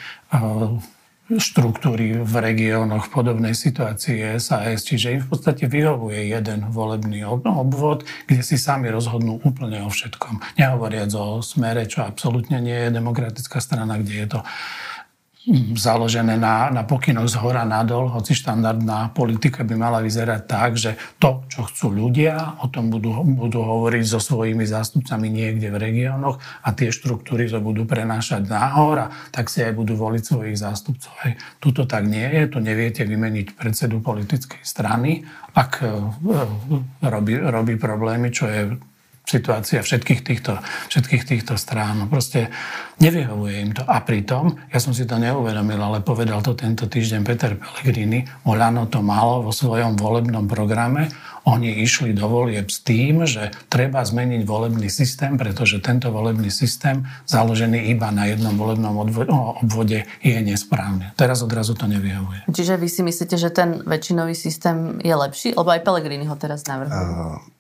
štruktúry 1.28 2.24
v 2.24 2.34
regiónoch 2.40 3.12
v 3.12 3.14
podobnej 3.20 3.52
situácii 3.52 4.40
SAS, 4.40 4.88
čiže 4.88 5.20
im 5.20 5.22
v 5.24 5.28
podstate 5.36 5.68
vyhovuje 5.68 6.32
jeden 6.32 6.72
volebný 6.72 7.28
obvod, 7.28 8.08
kde 8.32 8.40
si 8.40 8.56
sami 8.56 8.88
rozhodnú 8.88 9.44
úplne 9.44 9.84
o 9.84 9.92
všetkom. 9.92 10.40
Nehovoriac 10.56 11.12
o 11.20 11.44
smere, 11.44 11.84
čo 11.84 12.08
absolútne 12.08 12.64
nie 12.64 12.88
je 12.88 12.96
demokratická 12.96 13.60
strana, 13.60 14.00
kde 14.00 14.16
je 14.24 14.28
to 14.32 14.40
založené 15.80 16.36
na, 16.36 16.68
na 16.68 16.84
pokynoch 16.84 17.32
z 17.32 17.40
hora 17.40 17.64
nadol, 17.64 18.12
hoci 18.12 18.36
štandardná 18.36 19.16
politika 19.16 19.64
by 19.64 19.80
mala 19.80 20.04
vyzerať 20.04 20.42
tak, 20.44 20.76
že 20.76 21.00
to, 21.24 21.48
čo 21.48 21.64
chcú 21.72 21.88
ľudia, 21.88 22.60
o 22.60 22.68
tom 22.68 22.92
budú, 22.92 23.24
budú 23.24 23.64
hovoriť 23.64 24.04
so 24.04 24.20
svojimi 24.20 24.68
zástupcami 24.68 25.32
niekde 25.32 25.72
v 25.72 25.80
regiónoch 25.80 26.44
a 26.68 26.76
tie 26.76 26.92
štruktúry 26.92 27.48
to 27.48 27.64
budú 27.64 27.88
prenášať 27.88 28.44
nahor 28.44 29.08
a 29.08 29.12
tak 29.32 29.48
si 29.48 29.64
aj 29.64 29.72
budú 29.72 29.96
voliť 29.96 30.24
svojich 30.24 30.58
zástupcov. 30.60 31.16
Hej. 31.24 31.40
Tuto 31.64 31.88
tak 31.88 32.04
nie 32.04 32.28
je, 32.28 32.52
tu 32.52 32.60
neviete 32.60 33.08
vymeniť 33.08 33.56
predsedu 33.56 34.04
politickej 34.04 34.68
strany, 34.68 35.24
ak 35.56 35.72
e, 35.80 35.88
robí, 37.08 37.40
robí 37.40 37.76
problémy, 37.80 38.36
čo 38.36 38.52
je 38.52 38.76
situácia 39.28 39.84
všetkých 39.84 40.22
týchto, 40.24 40.56
všetkých 40.88 41.24
týchto 41.28 41.60
strán. 41.60 42.08
Proste 42.08 42.48
nevyhovuje 43.04 43.56
im 43.60 43.72
to. 43.76 43.84
A 43.84 44.00
pritom, 44.00 44.56
ja 44.72 44.80
som 44.80 44.96
si 44.96 45.04
to 45.04 45.20
neuvedomil, 45.20 45.78
ale 45.84 46.00
povedal 46.00 46.40
to 46.40 46.56
tento 46.56 46.88
týždeň 46.88 47.22
Peter 47.28 47.60
Pellegrini, 47.60 48.24
Olano 48.48 48.88
to 48.88 49.04
malo 49.04 49.44
vo 49.44 49.52
svojom 49.52 50.00
volebnom 50.00 50.48
programe, 50.48 51.12
oni 51.48 51.80
išli 51.80 52.12
do 52.12 52.28
volieb 52.28 52.68
s 52.68 52.84
tým, 52.84 53.24
že 53.24 53.56
treba 53.72 54.04
zmeniť 54.04 54.44
volebný 54.44 54.92
systém, 54.92 55.40
pretože 55.40 55.80
tento 55.80 56.12
volebný 56.12 56.52
systém, 56.52 57.08
založený 57.24 57.88
iba 57.88 58.12
na 58.12 58.28
jednom 58.28 58.52
volebnom 58.60 59.00
obvode, 59.64 60.04
je 60.20 60.38
nesprávny. 60.44 61.16
Teraz 61.16 61.40
odrazu 61.40 61.72
to 61.72 61.88
nevyhovuje. 61.88 62.52
Čiže 62.52 62.76
vy 62.76 62.88
si 62.92 63.00
myslíte, 63.00 63.40
že 63.40 63.48
ten 63.56 63.80
väčšinový 63.80 64.36
systém 64.36 65.00
je 65.00 65.16
lepší? 65.16 65.56
Lebo 65.56 65.72
aj 65.72 65.88
Pellegrini 65.88 66.28
ho 66.28 66.36
teraz 66.36 66.68
navrhol. 66.68 67.00
Uh 67.40 67.57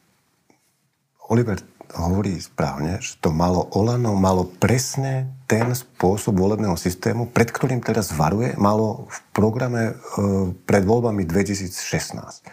Oliver 1.27 1.59
hovorí 1.95 2.35
správne, 2.39 2.99
že 2.99 3.15
to 3.23 3.31
malo 3.31 3.67
Olano, 3.71 4.11
malo 4.15 4.43
presne 4.59 5.31
ten 5.47 5.71
spôsob 5.71 6.35
volebného 6.35 6.75
systému, 6.75 7.31
pred 7.31 7.47
ktorým 7.47 7.79
teraz 7.79 8.11
varuje, 8.11 8.55
malo 8.59 9.07
v 9.07 9.17
programe 9.31 9.83
e, 9.87 9.93
pred 10.67 10.83
voľbami 10.83 11.23
2016. 11.23 12.43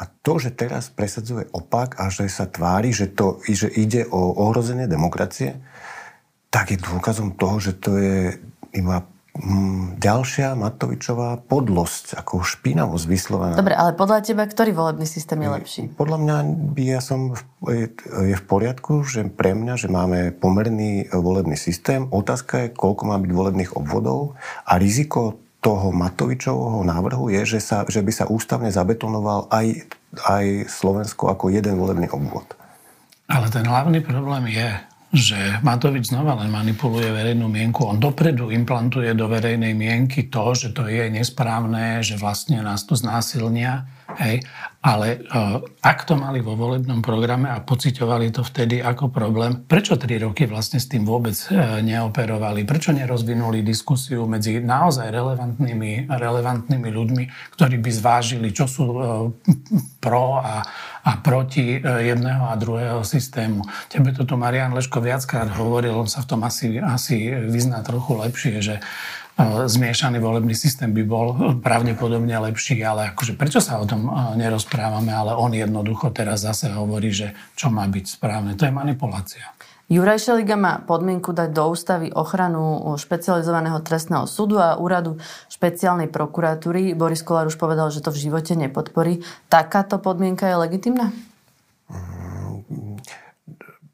A 0.00 0.02
to, 0.24 0.40
že 0.40 0.56
teraz 0.56 0.90
presadzuje 0.90 1.46
opak 1.52 2.00
a 2.00 2.10
že 2.10 2.26
sa 2.26 2.48
tvári, 2.48 2.90
že, 2.90 3.12
to, 3.12 3.38
že 3.44 3.70
ide 3.70 4.08
o 4.08 4.48
ohrozenie 4.48 4.90
demokracie, 4.90 5.60
tak 6.50 6.74
je 6.74 6.82
dôkazom 6.82 7.38
toho, 7.38 7.62
že 7.62 7.78
to 7.78 8.00
je 8.00 8.34
iba 8.74 9.06
ďalšia 10.00 10.58
Matovičová 10.58 11.38
podlosť, 11.46 12.18
ako 12.18 12.42
špinavosť 12.42 13.06
vyslovená. 13.06 13.54
Dobre, 13.54 13.78
ale 13.78 13.94
podľa 13.94 14.26
teba, 14.26 14.42
ktorý 14.44 14.74
volebný 14.74 15.06
systém 15.06 15.38
je 15.40 15.48
lepší? 15.48 15.82
Podľa 15.94 16.18
mňa 16.18 16.36
by 16.74 16.84
ja 16.84 17.00
som, 17.00 17.38
je 17.64 18.36
v 18.36 18.44
poriadku, 18.44 19.06
že 19.06 19.30
pre 19.30 19.54
mňa, 19.54 19.74
že 19.78 19.88
máme 19.88 20.34
pomerný 20.34 21.08
volebný 21.14 21.54
systém. 21.54 22.10
Otázka 22.10 22.66
je, 22.66 22.74
koľko 22.74 23.02
má 23.06 23.16
byť 23.22 23.30
volebných 23.30 23.74
obvodov 23.78 24.34
a 24.66 24.76
riziko 24.76 25.38
toho 25.60 25.92
Matovičovho 25.92 26.82
návrhu 26.82 27.28
je, 27.30 27.44
že, 27.44 27.60
sa, 27.60 27.84
že 27.84 28.00
by 28.00 28.12
sa 28.12 28.24
ústavne 28.26 28.72
zabetonoval 28.72 29.52
aj, 29.52 29.66
aj 30.26 30.46
Slovensko 30.72 31.28
ako 31.28 31.52
jeden 31.52 31.76
volebný 31.76 32.08
obvod. 32.10 32.56
Ale 33.30 33.46
ten 33.52 33.62
hlavný 33.62 34.02
problém 34.02 34.50
je, 34.50 34.89
že 35.10 35.58
Matovič 35.66 36.14
znova 36.14 36.38
len 36.38 36.54
manipuluje 36.54 37.10
verejnú 37.10 37.50
mienku. 37.50 37.82
On 37.82 37.98
dopredu 37.98 38.54
implantuje 38.54 39.10
do 39.18 39.26
verejnej 39.26 39.74
mienky 39.74 40.30
to, 40.30 40.54
že 40.54 40.70
to 40.70 40.86
je 40.86 41.10
nesprávne, 41.10 41.98
že 41.98 42.14
vlastne 42.14 42.62
nás 42.62 42.86
tu 42.86 42.94
znásilnia 42.94 43.90
Hej. 44.18 44.42
Ale 44.80 45.20
uh, 45.28 45.60
ak 45.84 46.08
to 46.08 46.16
mali 46.16 46.40
vo 46.40 46.56
volebnom 46.56 47.04
programe 47.04 47.52
a 47.52 47.60
pocitovali 47.60 48.32
to 48.32 48.40
vtedy 48.40 48.80
ako 48.80 49.12
problém, 49.12 49.68
prečo 49.68 50.00
tri 50.00 50.16
roky 50.16 50.48
vlastne 50.48 50.80
s 50.80 50.88
tým 50.88 51.04
vôbec 51.04 51.36
uh, 51.52 51.84
neoperovali? 51.84 52.64
Prečo 52.64 52.96
nerozvinuli 52.96 53.60
diskusiu 53.60 54.24
medzi 54.24 54.56
naozaj 54.56 55.12
relevantnými, 55.12 56.08
relevantnými 56.08 56.88
ľuďmi, 56.88 57.24
ktorí 57.60 57.76
by 57.76 57.90
zvážili, 57.92 58.48
čo 58.56 58.64
sú 58.64 58.84
uh, 58.88 59.28
pro 60.00 60.40
a, 60.40 60.64
a 61.04 61.10
proti 61.20 61.76
jedného 61.84 62.48
a 62.48 62.56
druhého 62.56 63.04
systému? 63.04 63.60
Tebe 63.92 64.16
to 64.16 64.24
tu 64.24 64.40
Marian 64.40 64.72
Leško 64.72 65.04
viackrát 65.04 65.52
hovoril, 65.60 65.92
on 65.92 66.08
sa 66.08 66.24
v 66.24 66.28
tom 66.32 66.40
asi, 66.40 66.80
asi 66.80 67.28
vyzná 67.28 67.84
trochu 67.84 68.16
lepšie, 68.16 68.64
že 68.64 68.74
zmiešaný 69.68 70.20
volebný 70.20 70.52
systém 70.52 70.92
by 70.92 71.02
bol 71.06 71.26
pravdepodobne 71.60 72.36
lepší, 72.50 72.80
ale 72.84 73.12
akože 73.14 73.34
prečo 73.36 73.58
sa 73.58 73.80
o 73.80 73.88
tom 73.88 74.08
nerozprávame, 74.36 75.10
ale 75.10 75.32
on 75.36 75.52
jednoducho 75.52 76.12
teraz 76.12 76.44
zase 76.44 76.68
hovorí, 76.72 77.10
že 77.12 77.32
čo 77.56 77.72
má 77.72 77.88
byť 77.88 78.04
správne. 78.06 78.56
To 78.56 78.68
je 78.68 78.72
manipulácia. 78.72 79.44
Juraj 79.90 80.22
Šeliga 80.22 80.54
má 80.54 80.78
podmienku 80.86 81.34
dať 81.34 81.50
do 81.50 81.66
ústavy 81.66 82.14
ochranu 82.14 82.94
špecializovaného 82.94 83.82
trestného 83.82 84.22
súdu 84.30 84.62
a 84.62 84.78
úradu 84.78 85.18
špeciálnej 85.50 86.06
prokuratúry. 86.06 86.94
Boris 86.94 87.26
Kolár 87.26 87.50
už 87.50 87.58
povedal, 87.58 87.90
že 87.90 87.98
to 87.98 88.14
v 88.14 88.30
živote 88.30 88.54
nepodporí. 88.54 89.26
Takáto 89.50 89.98
podmienka 89.98 90.46
je 90.46 90.62
legitimná? 90.62 91.10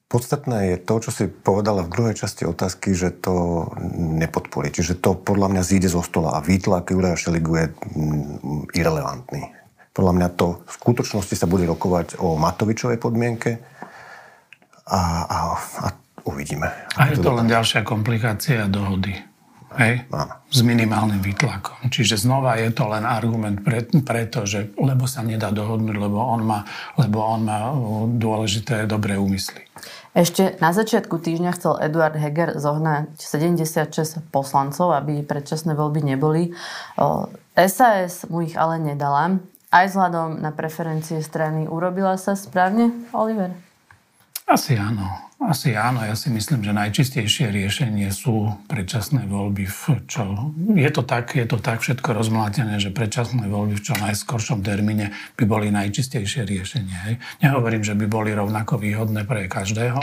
Podstatné 0.06 0.70
je 0.70 0.76
to, 0.86 0.94
čo 1.02 1.10
si 1.10 1.24
povedala 1.26 1.82
v 1.82 1.90
druhej 1.90 2.14
časti 2.14 2.46
otázky, 2.46 2.94
že 2.94 3.10
to 3.10 3.66
nepodporí. 3.98 4.70
Čiže 4.70 5.02
to 5.02 5.18
podľa 5.18 5.50
mňa 5.50 5.62
zíde 5.66 5.90
zo 5.90 5.98
stola 5.98 6.38
a 6.38 6.44
výtlak 6.46 6.94
Juraja 6.94 7.18
Šeligu 7.18 7.52
je 7.58 7.66
mm, 7.74 8.70
irrelevantný. 8.78 9.50
Podľa 9.90 10.12
mňa 10.14 10.28
to 10.38 10.62
v 10.62 10.72
skutočnosti 10.78 11.34
sa 11.34 11.50
bude 11.50 11.66
rokovať 11.66 12.22
o 12.22 12.38
Matovičovej 12.38 13.02
podmienke 13.02 13.58
a, 14.86 15.26
a, 15.26 15.38
a 15.58 15.88
uvidíme. 16.22 16.70
A 16.94 17.10
je 17.10 17.18
to 17.18 17.34
len 17.34 17.50
ďalšia 17.50 17.82
komplikácia 17.82 18.70
dohody. 18.70 19.35
Hej? 19.74 20.06
S 20.46 20.62
minimálnym 20.62 21.18
výtlakom. 21.18 21.90
Čiže 21.90 22.22
znova 22.22 22.54
je 22.62 22.70
to 22.70 22.86
len 22.86 23.02
argument 23.02 23.66
pre, 23.66 23.82
preto, 24.06 24.46
že 24.46 24.70
lebo 24.78 25.10
sa 25.10 25.26
nedá 25.26 25.50
dohodnúť, 25.50 25.96
lebo 25.98 26.22
on 26.22 26.46
má, 26.46 26.62
lebo 26.94 27.18
on 27.18 27.42
má 27.42 27.74
dôležité 28.06 28.86
dobré 28.86 29.18
úmysly. 29.18 29.66
Ešte 30.16 30.56
na 30.64 30.72
začiatku 30.72 31.20
týždňa 31.20 31.50
chcel 31.60 31.76
Eduard 31.82 32.16
Heger 32.16 32.56
zohnať 32.56 33.20
76 33.20 34.32
poslancov, 34.32 34.96
aby 34.96 35.20
predčasné 35.20 35.76
voľby 35.76 36.14
neboli. 36.14 36.56
SAS 37.52 38.24
mu 38.32 38.40
ich 38.40 38.56
ale 38.56 38.80
nedala. 38.80 39.36
Aj 39.68 39.84
vzhľadom 39.84 40.40
na 40.40 40.56
preferencie 40.56 41.20
strany 41.20 41.68
urobila 41.68 42.16
sa 42.16 42.32
správne, 42.32 42.94
Oliver? 43.12 43.65
Asi 44.46 44.78
áno. 44.78 45.26
Asi 45.36 45.76
áno, 45.76 46.00
ja 46.00 46.16
si 46.16 46.32
myslím, 46.32 46.64
že 46.64 46.72
najčistejšie 46.72 47.52
riešenie 47.52 48.08
sú 48.08 48.56
predčasné 48.72 49.28
voľby. 49.28 49.68
V 49.68 50.08
čo, 50.08 50.54
je, 50.72 50.90
to 50.94 51.02
tak, 51.04 51.36
je 51.36 51.44
to 51.44 51.60
tak 51.60 51.84
všetko 51.84 52.16
rozmlátené, 52.16 52.80
že 52.80 52.94
predčasné 52.94 53.44
voľby 53.44 53.76
v 53.76 53.84
čo 53.84 53.98
najskoršom 54.00 54.64
termíne 54.64 55.12
by 55.36 55.44
boli 55.44 55.68
najčistejšie 55.74 56.48
riešenie. 56.48 56.96
Hej. 57.10 57.14
Nehovorím, 57.44 57.84
že 57.84 57.98
by 57.98 58.06
boli 58.08 58.32
rovnako 58.32 58.80
výhodné 58.80 59.28
pre 59.28 59.44
každého. 59.44 60.00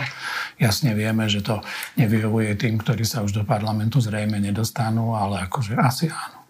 Jasne 0.61 0.93
vieme, 0.93 1.25
že 1.31 1.41
to 1.41 1.63
nevyhovuje 1.97 2.53
tým, 2.53 2.77
ktorí 2.77 3.07
sa 3.07 3.25
už 3.25 3.33
do 3.33 3.43
parlamentu 3.47 4.03
zrejme 4.03 4.37
nedostanú, 4.37 5.17
ale 5.17 5.49
akože 5.49 5.73
asi 5.79 6.11
áno. 6.13 6.42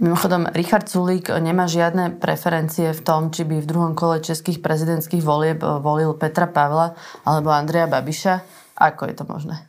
Mimochodom, 0.00 0.48
Richard 0.56 0.88
Sulík 0.88 1.28
nemá 1.28 1.68
žiadne 1.68 2.16
preferencie 2.16 2.94
v 2.96 3.00
tom, 3.04 3.28
či 3.28 3.44
by 3.44 3.60
v 3.60 3.68
druhom 3.68 3.92
kole 3.92 4.24
českých 4.24 4.64
prezidentských 4.64 5.20
volieb 5.20 5.60
eh, 5.60 5.68
volil 5.82 6.16
Petra 6.16 6.48
Pavla 6.48 6.96
alebo 7.28 7.52
Andreja 7.52 7.90
Babiša. 7.90 8.40
Ako 8.78 9.10
je 9.10 9.14
to 9.14 9.24
možné? 9.28 9.68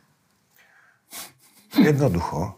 Jednoducho. 1.76 2.56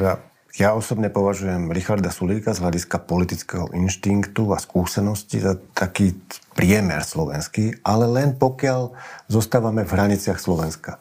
Ja, 0.00 0.18
ja 0.56 0.72
osobne 0.74 1.12
považujem 1.12 1.70
Richarda 1.70 2.10
Sulíka 2.10 2.56
z 2.56 2.62
hľadiska 2.64 3.04
politického 3.04 3.70
inštinktu 3.70 4.50
a 4.50 4.58
skúsenosti 4.58 5.42
za 5.42 5.58
taký 5.76 6.16
priemer 6.56 7.04
slovenský, 7.04 7.84
ale 7.84 8.08
len 8.08 8.34
pokiaľ 8.34 8.96
zostávame 9.28 9.84
v 9.84 9.94
hraniciach 9.94 10.40
Slovenska. 10.40 10.98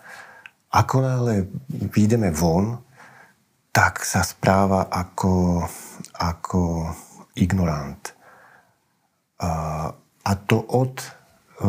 Ako 0.76 1.00
náhle 1.00 1.48
výjdeme 1.72 2.36
von, 2.36 2.85
tak 3.76 4.08
sa 4.08 4.24
správa 4.24 4.88
ako, 4.88 5.68
ako 6.16 6.96
ignorant. 7.36 8.16
A, 9.44 9.92
to 10.48 10.64
od 10.64 11.04
e, 11.04 11.08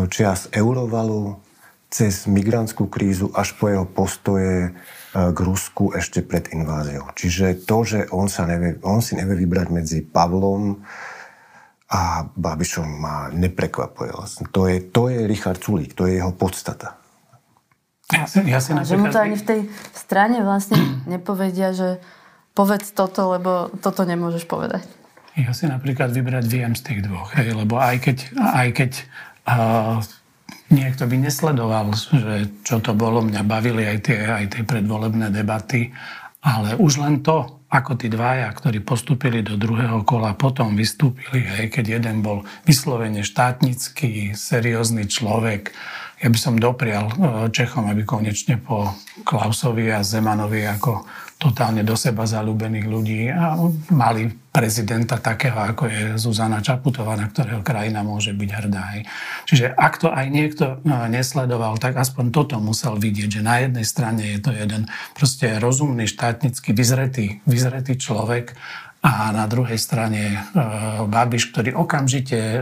čias 0.06 0.46
Eurovalu 0.54 1.42
cez 1.90 2.30
migrantskú 2.30 2.86
krízu 2.86 3.34
až 3.34 3.58
po 3.58 3.66
jeho 3.66 3.82
postoje 3.90 4.70
e, 4.70 4.72
k 5.10 5.38
Rusku 5.42 5.98
ešte 5.98 6.22
pred 6.22 6.46
inváziou. 6.54 7.10
Čiže 7.10 7.66
to, 7.66 7.82
že 7.82 8.00
on, 8.14 8.30
sa 8.30 8.46
nevie, 8.46 8.78
on 8.86 9.02
si 9.02 9.18
nevie 9.18 9.42
vybrať 9.42 9.68
medzi 9.75 9.98
Pavlom 10.06 10.78
a 11.90 12.22
Babišom 12.22 12.86
ma 12.86 13.34
neprekvapuje. 13.34 14.14
To 14.54 14.70
je, 14.70 14.78
to 14.94 15.10
je 15.10 15.26
Richard 15.26 15.58
Sulík, 15.58 15.98
to 15.98 16.06
je 16.06 16.22
jeho 16.22 16.30
podstata. 16.30 17.05
Ja 18.14 18.25
si, 18.30 18.38
ja 18.46 18.62
si 18.62 18.70
že 18.70 18.94
mu 18.94 19.10
to 19.10 19.18
ani 19.18 19.34
v 19.34 19.46
tej 19.46 19.60
strane 19.90 20.38
vlastne 20.46 20.78
nepovedia, 21.14 21.75
že 21.75 21.98
povedz 22.54 22.94
toto, 22.94 23.34
lebo 23.34 23.68
toto 23.82 24.06
nemôžeš 24.06 24.46
povedať. 24.46 24.86
Ja 25.36 25.52
si 25.52 25.68
napríklad 25.68 26.16
vybrať 26.16 26.44
viem 26.48 26.72
z 26.72 26.82
tých 26.86 27.00
dvoch, 27.04 27.34
hej, 27.36 27.52
lebo 27.52 27.76
aj 27.76 28.00
keď, 28.00 28.16
aj 28.40 28.68
keď 28.72 28.92
uh, 29.44 30.00
niekto 30.72 31.04
by 31.04 31.16
nesledoval, 31.20 31.92
že 31.92 32.48
čo 32.64 32.80
to 32.80 32.96
bolo, 32.96 33.20
mňa 33.20 33.42
bavili 33.44 33.84
aj 33.84 33.98
tie, 34.00 34.18
aj 34.25 34.46
tie 34.56 34.62
predvolebné 34.64 35.28
debaty, 35.28 35.92
ale 36.40 36.80
už 36.80 37.04
len 37.04 37.20
to, 37.20 37.55
ako 37.66 37.99
tí 37.99 38.06
dvaja, 38.06 38.46
ktorí 38.54 38.78
postúpili 38.87 39.42
do 39.42 39.58
druhého 39.58 40.06
kola, 40.06 40.38
potom 40.38 40.78
vystúpili, 40.78 41.42
hej, 41.42 41.66
keď 41.66 41.99
jeden 41.99 42.23
bol 42.23 42.46
vyslovene 42.62 43.26
štátnický, 43.26 44.38
seriózny 44.38 45.11
človek, 45.11 45.75
ja 46.16 46.28
by 46.32 46.38
som 46.40 46.56
doprial 46.56 47.12
e, 47.12 47.14
Čechom, 47.52 47.92
aby 47.92 48.06
konečne 48.06 48.56
po 48.56 48.94
Klausovi 49.26 49.92
a 49.92 50.00
Zemanovi 50.00 50.64
ako 50.64 51.04
totálne 51.37 51.85
do 51.85 51.93
seba 52.00 52.25
zalúbených 52.25 52.87
ľudí 52.88 53.28
a 53.28 53.61
mali 53.93 54.33
prezidenta 54.49 55.21
takého, 55.21 55.52
ako 55.52 55.85
je 55.85 56.02
Zuzana 56.16 56.64
Čaputová, 56.64 57.12
na 57.12 57.28
ktorého 57.28 57.61
krajina 57.61 58.00
môže 58.00 58.33
byť 58.33 58.50
hrdá. 58.57 59.05
Čiže 59.45 59.76
ak 59.76 60.00
to 60.00 60.09
aj 60.09 60.26
niekto 60.33 60.81
e, 60.81 60.97
nesledoval, 61.12 61.76
tak 61.76 62.00
aspoň 62.00 62.33
toto 62.33 62.57
musel 62.57 62.97
vidieť, 62.97 63.28
že 63.28 63.45
na 63.45 63.61
jednej 63.61 63.85
strane 63.85 64.25
je 64.33 64.40
to 64.40 64.57
jeden 64.57 64.88
proste 65.12 65.61
rozumný, 65.61 66.09
štátnický, 66.09 66.73
vyzretý, 66.73 67.45
vyzretý 67.45 68.00
človek 68.00 68.57
a 69.05 69.28
na 69.37 69.45
druhej 69.45 69.76
strane 69.76 70.23
e, 70.33 70.37
Babiš, 71.05 71.52
ktorý 71.52 71.76
okamžite 71.76 72.38
e, 72.40 72.61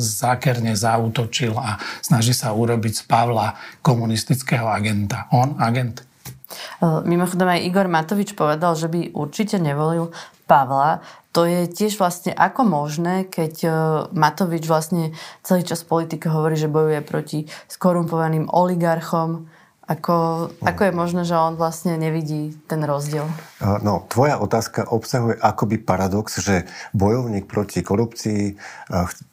zákerne 0.00 0.72
zautočil 0.72 1.52
a 1.60 1.76
snaží 2.00 2.32
sa 2.32 2.56
urobiť 2.56 2.92
z 2.94 3.02
Pavla 3.04 3.52
komunistického 3.84 4.64
agenta. 4.64 5.28
On 5.28 5.60
agent? 5.60 6.13
E, 6.54 6.86
mimochodom 7.04 7.50
aj 7.50 7.64
Igor 7.66 7.86
Matovič 7.90 8.32
povedal, 8.38 8.78
že 8.78 8.88
by 8.88 9.14
určite 9.14 9.58
nevolil 9.58 10.14
Pavla. 10.46 11.02
To 11.34 11.48
je 11.48 11.66
tiež 11.66 11.98
vlastne 11.98 12.30
ako 12.30 12.62
možné, 12.62 13.26
keď 13.26 13.54
e, 13.64 13.68
Matovič 14.14 14.64
vlastne 14.70 15.14
celý 15.42 15.66
čas 15.66 15.82
v 15.82 15.90
politike 15.90 16.30
hovorí, 16.30 16.54
že 16.54 16.70
bojuje 16.70 17.00
proti 17.02 17.38
skorumpovaným 17.66 18.48
oligarchom. 18.50 19.50
Ako, 19.84 20.48
ako 20.64 20.80
je 20.80 20.92
možné, 20.96 21.22
že 21.28 21.36
on 21.36 21.60
vlastne 21.60 22.00
nevidí 22.00 22.56
ten 22.64 22.80
rozdiel? 22.80 23.28
No, 23.60 24.08
tvoja 24.08 24.40
otázka 24.40 24.88
obsahuje 24.88 25.36
akoby 25.36 25.76
paradox, 25.76 26.40
že 26.40 26.64
bojovník 26.96 27.44
proti 27.44 27.84
korupcii 27.84 28.56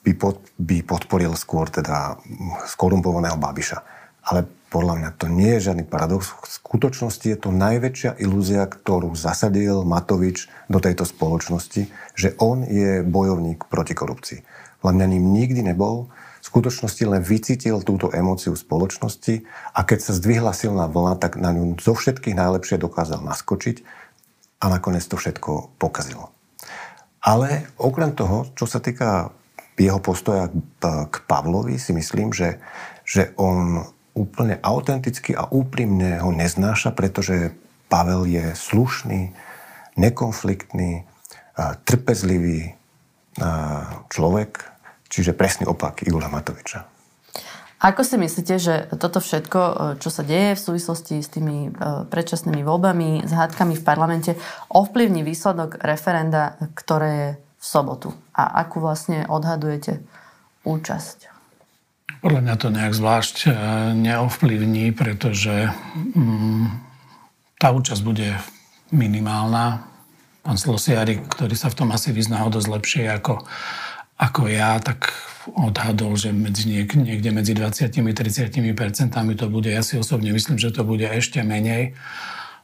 by, 0.03 0.13
pod, 0.19 0.43
by 0.59 0.83
podporil 0.83 1.39
skôr 1.39 1.71
teda 1.71 2.19
skorumpovaného 2.67 3.39
Babiša. 3.39 4.00
Ale 4.21 4.45
podľa 4.71 4.95
mňa 5.03 5.09
to 5.19 5.27
nie 5.27 5.51
je 5.59 5.67
žiadny 5.67 5.83
paradox. 5.83 6.31
V 6.31 6.47
skutočnosti 6.47 7.27
je 7.27 7.35
to 7.35 7.51
najväčšia 7.51 8.23
ilúzia, 8.23 8.63
ktorú 8.63 9.11
zasadil 9.19 9.83
Matovič 9.83 10.47
do 10.71 10.79
tejto 10.79 11.03
spoločnosti, 11.03 11.91
že 12.15 12.39
on 12.39 12.63
je 12.63 13.03
bojovník 13.03 13.67
proti 13.67 13.91
korupcii. 13.91 14.39
Podľa 14.79 14.95
mňa 14.95 15.05
ním 15.11 15.25
nikdy 15.35 15.61
nebol. 15.61 16.07
V 16.41 16.45
skutočnosti 16.49 17.03
len 17.05 17.21
vycítil 17.21 17.83
túto 17.85 18.09
emóciu 18.09 18.57
spoločnosti 18.57 19.45
a 19.75 19.85
keď 19.85 19.99
sa 20.01 20.17
zdvihla 20.17 20.55
silná 20.55 20.89
vlna, 20.89 21.19
tak 21.21 21.37
na 21.37 21.53
ňu 21.53 21.77
zo 21.77 21.93
všetkých 21.93 22.33
najlepšie 22.33 22.81
dokázal 22.81 23.21
naskočiť 23.21 23.85
a 24.63 24.65
nakoniec 24.71 25.05
to 25.05 25.21
všetko 25.21 25.77
pokazilo. 25.77 26.33
Ale 27.21 27.69
okrem 27.77 28.17
toho, 28.17 28.49
čo 28.57 28.65
sa 28.65 28.81
týka 28.81 29.29
jeho 29.77 29.97
postoja 29.97 30.49
k 30.81 31.15
Pavlovi, 31.25 31.81
si 31.81 31.89
myslím, 31.93 32.29
že, 32.29 32.61
že 33.01 33.33
on 33.37 33.85
úplne 34.11 34.59
autenticky 34.59 35.31
a 35.31 35.47
úprimne 35.47 36.19
ho 36.19 36.31
neznáša, 36.35 36.91
pretože 36.91 37.55
Pavel 37.87 38.27
je 38.27 38.55
slušný, 38.55 39.31
nekonfliktný, 39.95 41.03
trpezlivý 41.83 42.75
človek, 44.07 44.51
čiže 45.11 45.35
presný 45.35 45.67
opak 45.67 46.03
Igora 46.03 46.31
Matoviča. 46.31 46.87
Ako 47.81 48.05
si 48.05 48.13
myslíte, 48.13 48.61
že 48.61 48.85
toto 48.93 49.17
všetko, 49.17 49.59
čo 49.97 50.09
sa 50.13 50.21
deje 50.21 50.53
v 50.53 50.65
súvislosti 50.69 51.17
s 51.17 51.33
tými 51.33 51.65
e, 51.65 51.69
predčasnými 52.13 52.61
voľbami, 52.61 53.25
s 53.25 53.33
hádkami 53.33 53.73
v 53.73 53.81
parlamente, 53.81 54.31
ovplyvní 54.69 55.25
výsledok 55.25 55.81
referenda, 55.81 56.61
ktoré 56.77 57.09
je 57.09 57.29
v 57.41 57.65
sobotu? 57.65 58.13
A 58.37 58.61
akú 58.61 58.85
vlastne 58.85 59.25
odhadujete 59.25 59.97
účasť? 60.61 61.40
Podľa 62.21 62.41
mňa 62.45 62.55
to 62.61 62.67
nejak 62.69 62.93
zvlášť 62.93 63.35
e, 63.43 63.49
neovplyvní, 63.97 64.93
pretože 64.93 65.73
mm, 66.13 66.65
tá 67.57 67.73
účasť 67.73 68.01
bude 68.05 68.37
minimálna. 68.93 69.89
Pán 70.45 70.57
Slosiarik, 70.57 71.25
ktorý 71.25 71.57
sa 71.57 71.73
v 71.73 71.81
tom 71.81 71.89
asi 71.89 72.13
vyzná 72.13 72.45
o 72.45 72.53
dosť 72.53 72.69
lepšie 72.69 73.03
ako, 73.09 73.41
ako 74.21 74.41
ja, 74.53 74.77
tak 74.77 75.09
odhadol, 75.49 76.13
že 76.13 76.29
medzi 76.29 76.69
niek- 76.69 76.93
niekde 76.93 77.33
medzi 77.33 77.57
20-30 77.57 78.53
percentami 78.77 79.33
to 79.33 79.49
bude. 79.49 79.73
Ja 79.73 79.81
si 79.81 79.97
osobne 79.97 80.29
myslím, 80.29 80.61
že 80.61 80.69
to 80.69 80.85
bude 80.85 81.09
ešte 81.09 81.41
menej, 81.41 81.97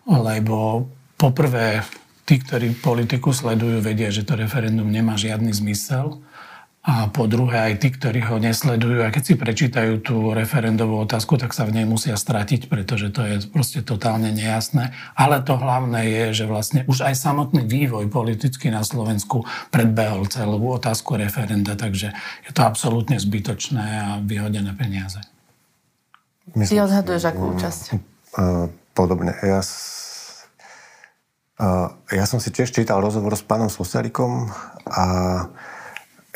lebo 0.05 0.85
poprvé 1.17 1.81
tí, 2.29 2.37
ktorí 2.37 2.77
politiku 2.77 3.33
sledujú, 3.33 3.81
vedia, 3.81 4.13
že 4.13 4.21
to 4.21 4.37
referendum 4.37 4.85
nemá 4.85 5.17
žiadny 5.17 5.49
zmysel 5.49 6.21
a 6.87 7.11
po 7.11 7.27
druhé 7.27 7.67
aj 7.67 7.83
tí, 7.83 7.91
ktorí 7.91 8.23
ho 8.31 8.39
nesledujú 8.39 9.03
a 9.03 9.11
keď 9.11 9.23
si 9.27 9.35
prečítajú 9.35 9.99
tú 9.99 10.31
referendovú 10.31 11.03
otázku, 11.03 11.35
tak 11.35 11.51
sa 11.51 11.67
v 11.67 11.75
nej 11.75 11.83
musia 11.83 12.15
stratiť, 12.15 12.71
pretože 12.71 13.11
to 13.11 13.27
je 13.27 13.43
proste 13.51 13.83
totálne 13.83 14.31
nejasné. 14.31 14.95
Ale 15.11 15.43
to 15.43 15.59
hlavné 15.59 16.07
je, 16.07 16.25
že 16.31 16.45
vlastne 16.47 16.87
už 16.87 17.03
aj 17.03 17.19
samotný 17.19 17.67
vývoj 17.67 18.07
politicky 18.07 18.71
na 18.71 18.87
Slovensku 18.87 19.43
predbehol 19.67 20.31
celú 20.31 20.63
otázku 20.63 21.19
referenda, 21.19 21.75
takže 21.75 22.15
je 22.47 22.51
to 22.55 22.63
absolútne 22.63 23.19
zbytočné 23.19 23.83
a 23.83 24.07
vyhodené 24.23 24.71
peniaze. 24.71 25.19
Ty 26.55 26.87
odhaduješ 26.87 27.35
akú 27.35 27.51
účasť? 27.51 27.99
Podobne. 28.95 29.35
Ja, 29.43 29.59
ja 32.15 32.25
som 32.25 32.39
si 32.39 32.47
tiež 32.47 32.71
čítal 32.71 33.03
rozhovor 33.03 33.35
s 33.35 33.43
pánom 33.43 33.67
Sosarikom 33.67 34.47
a 34.87 35.05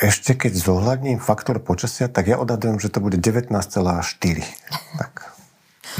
ešte 0.02 0.34
keď 0.34 0.58
zohľadním 0.58 1.22
faktor 1.22 1.62
počasia, 1.62 2.10
tak 2.10 2.26
ja 2.26 2.36
odhadujem, 2.42 2.82
že 2.82 2.90
to 2.90 2.98
bude 2.98 3.22
19,4. 3.22 3.54
Tak. 4.98 5.30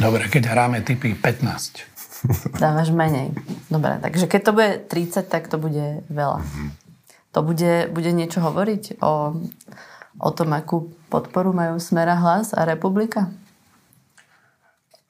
Dobre, 0.02 0.26
keď 0.26 0.42
hráme 0.50 0.82
typy 0.82 1.14
15. 1.14 1.86
Dávaš 2.58 2.90
menej. 2.90 3.30
Dobre, 3.70 4.02
takže 4.02 4.26
keď 4.26 4.40
to 4.42 4.52
bude 4.52 4.70
30, 4.90 5.30
tak 5.30 5.46
to 5.46 5.56
bude 5.62 6.02
veľa. 6.10 6.42
Mm-hmm. 6.42 6.68
To 7.32 7.40
bude, 7.46 7.74
bude 7.94 8.10
niečo 8.10 8.42
hovoriť 8.42 8.98
o, 8.98 9.38
o 10.18 10.30
tom, 10.34 10.50
akú 10.52 10.90
podporu 11.06 11.54
majú 11.54 11.78
Smera 11.78 12.18
hlas 12.18 12.50
a 12.52 12.66
Republika? 12.66 13.30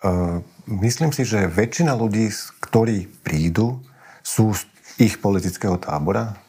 Uh, 0.05 0.45
myslím 0.69 1.17
si, 1.17 1.25
že 1.25 1.49
väčšina 1.49 1.97
ľudí, 1.97 2.29
ktorí 2.61 3.09
prídu, 3.25 3.81
sú 4.23 4.55
z 4.55 4.67
ich 4.99 5.19
politického 5.19 5.79
tábora, 5.81 6.42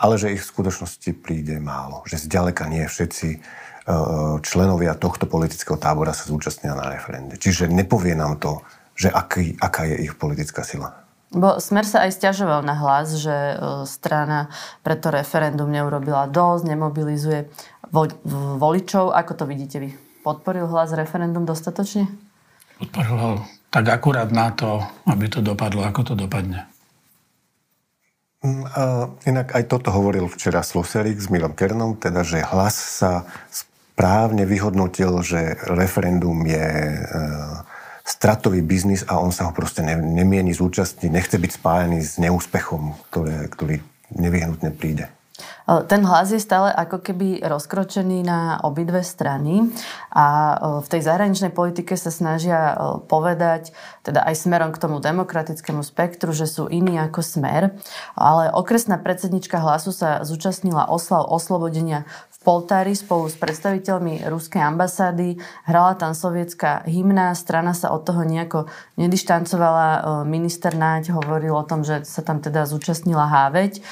ale 0.00 0.16
že 0.16 0.32
ich 0.32 0.40
v 0.40 0.50
skutočnosti 0.56 1.10
príde 1.20 1.60
málo. 1.60 2.00
Že 2.08 2.24
zďaleka 2.24 2.64
nie 2.72 2.88
všetci 2.88 3.28
e, 3.36 3.38
členovia 4.40 4.96
tohto 4.96 5.28
politického 5.28 5.76
tábora 5.76 6.16
sa 6.16 6.24
zúčastnia 6.24 6.72
na 6.72 6.88
referende. 6.88 7.36
Čiže 7.36 7.68
nepovie 7.68 8.16
nám 8.16 8.40
to, 8.40 8.64
že 8.96 9.12
aký, 9.12 9.60
aká 9.60 9.84
je 9.84 10.08
ich 10.08 10.16
politická 10.16 10.64
sila. 10.64 10.96
Bo 11.30 11.62
Smer 11.62 11.86
sa 11.86 12.08
aj 12.08 12.16
stiažoval 12.16 12.64
na 12.64 12.74
hlas, 12.80 13.20
že 13.20 13.30
e, 13.30 13.54
strana 13.84 14.48
preto 14.80 15.12
referendum 15.12 15.68
neurobila 15.68 16.24
dosť, 16.32 16.64
nemobilizuje 16.64 17.52
voličov. 18.56 19.12
Ako 19.12 19.36
to 19.36 19.44
vidíte 19.44 19.84
vy? 19.84 19.92
Podporil 20.24 20.64
hlas 20.64 20.96
referendum 20.96 21.44
dostatočne? 21.44 22.08
Podporil 22.80 23.44
tak 23.70 23.86
akurát 23.86 24.32
na 24.34 24.50
to, 24.50 24.82
aby 25.06 25.30
to 25.30 25.38
dopadlo, 25.44 25.86
ako 25.86 26.12
to 26.12 26.14
dopadne. 26.18 26.66
Mm, 28.40 28.64
inak 29.28 29.52
aj 29.52 29.68
toto 29.68 29.92
hovoril 29.92 30.24
včera 30.24 30.64
Sloserik 30.64 31.20
s 31.20 31.28
Milom 31.28 31.52
Kernom, 31.52 32.00
teda, 32.00 32.24
že 32.24 32.40
hlas 32.40 32.72
sa 32.72 33.28
správne 33.52 34.48
vyhodnotil, 34.48 35.20
že 35.20 35.60
referendum 35.68 36.40
je 36.48 36.64
e, 36.64 37.00
stratový 38.00 38.64
biznis 38.64 39.04
a 39.04 39.20
on 39.20 39.28
sa 39.28 39.44
ho 39.44 39.52
proste 39.52 39.84
ne, 39.84 39.92
nemieni 39.92 40.56
zúčastniť, 40.56 41.12
nechce 41.12 41.36
byť 41.36 41.52
spájený 41.60 42.00
s 42.00 42.16
neúspechom, 42.16 42.96
ktoré, 43.12 43.44
ktorý 43.52 43.76
nevyhnutne 44.16 44.72
príde. 44.72 45.12
Ten 45.64 46.02
hlas 46.02 46.34
je 46.34 46.40
stále 46.42 46.74
ako 46.74 46.98
keby 47.02 47.44
rozkročený 47.46 48.26
na 48.26 48.58
obidve 48.64 49.04
strany 49.06 49.70
a 50.10 50.56
v 50.82 50.86
tej 50.90 51.02
zahraničnej 51.06 51.54
politike 51.54 51.94
sa 51.94 52.10
snažia 52.10 52.74
povedať, 53.06 53.70
teda 54.02 54.24
aj 54.26 54.34
smerom 54.34 54.70
k 54.74 54.80
tomu 54.82 54.98
demokratickému 54.98 55.84
spektru, 55.86 56.34
že 56.34 56.50
sú 56.50 56.66
iní 56.66 56.98
ako 56.98 57.20
smer, 57.22 57.76
ale 58.18 58.50
okresná 58.50 58.98
predsednička 58.98 59.62
hlasu 59.62 59.94
sa 59.94 60.26
zúčastnila 60.26 60.90
oslav 60.90 61.28
oslobodenia 61.28 62.08
v 62.32 62.38
Poltári 62.40 62.96
spolu 62.96 63.28
s 63.28 63.36
predstaviteľmi 63.36 64.24
ruskej 64.24 64.64
ambasády. 64.64 65.36
Hrala 65.68 65.92
tam 66.00 66.16
sovietská 66.16 66.88
hymna, 66.88 67.36
strana 67.36 67.76
sa 67.76 67.92
od 67.92 68.08
toho 68.08 68.24
nejako 68.24 68.64
nedištancovala. 68.96 70.24
Minister 70.24 70.72
Náď 70.72 71.12
hovoril 71.12 71.52
o 71.52 71.68
tom, 71.68 71.84
že 71.84 72.08
sa 72.08 72.24
tam 72.24 72.40
teda 72.40 72.64
zúčastnila 72.64 73.28
Háveť. 73.28 73.84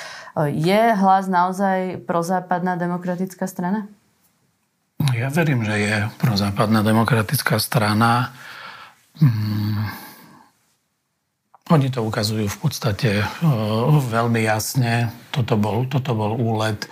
Je 0.47 0.83
hlas 0.95 1.27
naozaj 1.27 2.07
prozápadná 2.07 2.79
demokratická 2.79 3.51
strana? 3.51 3.91
Ja 5.11 5.35
verím, 5.35 5.67
že 5.67 5.75
je 5.79 5.97
prozápadná 6.23 6.87
demokratická 6.87 7.59
strana. 7.59 8.31
Hmm. 9.19 9.91
Oni 11.69 11.91
to 11.91 12.07
ukazujú 12.07 12.47
v 12.47 12.59
podstate 12.63 13.11
uh, 13.21 13.99
veľmi 13.99 14.41
jasne. 14.47 15.11
Toto 15.35 15.59
bol, 15.59 15.91
toto 15.91 16.15
bol 16.15 16.39
úlet 16.39 16.87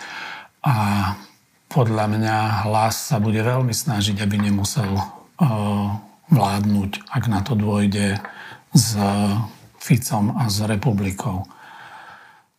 a 0.66 1.14
podľa 1.70 2.06
mňa 2.12 2.36
hlas 2.66 3.14
sa 3.14 3.22
bude 3.22 3.40
veľmi 3.40 3.72
snažiť, 3.72 4.20
aby 4.20 4.36
nemusel 4.42 4.90
uh, 4.90 5.88
vládnuť, 6.28 6.90
ak 7.14 7.24
na 7.30 7.40
to 7.46 7.54
dôjde 7.54 8.18
s 8.74 8.98
Ficom 9.78 10.34
a 10.34 10.50
s 10.50 10.66
republikou. 10.66 11.46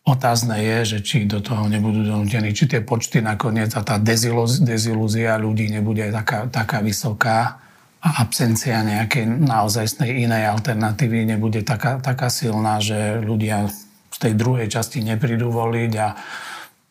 Otázne 0.08 0.56
je, 0.64 0.96
že 0.96 0.98
či 1.04 1.28
do 1.28 1.44
toho 1.44 1.68
nebudú 1.68 2.00
donútení, 2.00 2.56
či 2.56 2.64
tie 2.64 2.80
počty 2.80 3.20
nakoniec 3.20 3.76
a 3.76 3.84
tá 3.84 4.00
dezilúzia 4.00 5.36
ľudí 5.36 5.68
nebude 5.68 6.08
taká, 6.08 6.48
taká 6.48 6.80
vysoká 6.80 7.60
a 8.00 8.24
absencia 8.24 8.80
nejakej 8.80 9.28
naozajstnej 9.28 10.24
inej 10.24 10.48
alternatívy 10.48 11.28
nebude 11.28 11.60
taká, 11.60 12.00
taká 12.00 12.32
silná, 12.32 12.80
že 12.80 13.20
ľudia 13.20 13.68
z 14.08 14.16
tej 14.16 14.32
druhej 14.32 14.72
časti 14.72 15.04
neprídu 15.04 15.52
voliť 15.52 15.92
a 16.00 16.08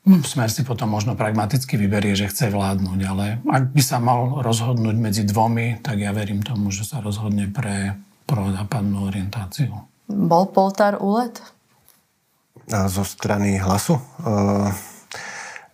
Smer 0.07 0.47
si 0.47 0.63
potom 0.63 0.87
možno 0.87 1.19
pragmaticky 1.19 1.75
vyberie, 1.75 2.15
že 2.15 2.31
chce 2.31 2.47
vládnuť, 2.47 2.99
ale 3.11 3.43
ak 3.43 3.75
by 3.75 3.83
sa 3.83 3.99
mal 3.99 4.39
rozhodnúť 4.39 4.95
medzi 4.95 5.27
dvomi, 5.27 5.83
tak 5.83 5.99
ja 5.99 6.15
verím 6.15 6.39
tomu, 6.39 6.71
že 6.71 6.87
sa 6.87 7.03
rozhodne 7.03 7.51
pre 7.51 7.91
prozápadnú 8.23 9.03
orientáciu. 9.03 9.75
Bol 10.07 10.47
Poltár 10.55 11.03
úlet? 11.03 11.43
Zo 12.67 13.03
strany 13.07 13.57
hlasu. 13.57 13.97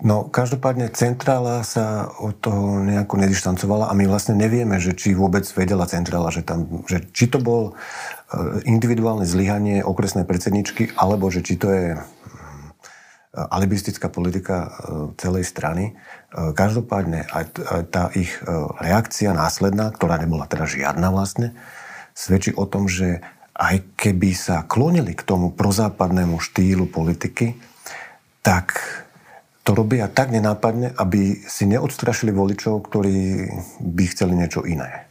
No, 0.03 0.27
každopádne 0.27 0.91
centrála 0.91 1.63
sa 1.63 2.11
od 2.19 2.35
toho 2.43 2.83
nejako 2.83 3.23
nedištancovala 3.23 3.87
a 3.87 3.95
my 3.95 4.03
vlastne 4.05 4.35
nevieme, 4.35 4.75
že 4.75 4.91
či 4.91 5.15
vôbec 5.15 5.47
vedela 5.55 5.87
centrála, 5.87 6.27
že, 6.27 6.43
tam, 6.43 6.83
že 6.91 7.07
či 7.15 7.31
to 7.31 7.39
bol 7.39 7.73
individuálne 8.67 9.23
zlyhanie 9.23 9.79
okresnej 9.79 10.27
predsedničky, 10.27 10.91
alebo 10.99 11.31
že 11.31 11.39
či 11.39 11.55
to 11.55 11.71
je 11.71 11.85
alibistická 13.33 14.11
politika 14.11 14.75
celej 15.17 15.47
strany. 15.47 15.95
Každopádne 16.35 17.25
aj 17.31 17.45
tá 17.89 18.11
ich 18.13 18.29
reakcia 18.77 19.31
následná, 19.31 19.89
ktorá 19.89 20.19
nebola 20.19 20.51
teda 20.51 20.67
žiadna 20.67 21.09
vlastne, 21.15 21.55
svedčí 22.11 22.51
o 22.53 22.67
tom, 22.67 22.91
že 22.91 23.23
aj 23.53 23.97
keby 23.97 24.33
sa 24.33 24.65
klonili 24.65 25.13
k 25.13 25.25
tomu 25.25 25.53
prozápadnému 25.53 26.41
štýlu 26.41 26.89
politiky, 26.89 27.53
tak 28.41 28.75
to 29.63 29.71
robia 29.71 30.11
tak 30.11 30.33
nenápadne, 30.33 30.91
aby 30.99 31.39
si 31.47 31.63
neodstrašili 31.69 32.35
voličov, 32.35 32.83
ktorí 32.83 33.47
by 33.79 34.03
chceli 34.11 34.35
niečo 34.35 34.67
iné. 34.67 35.07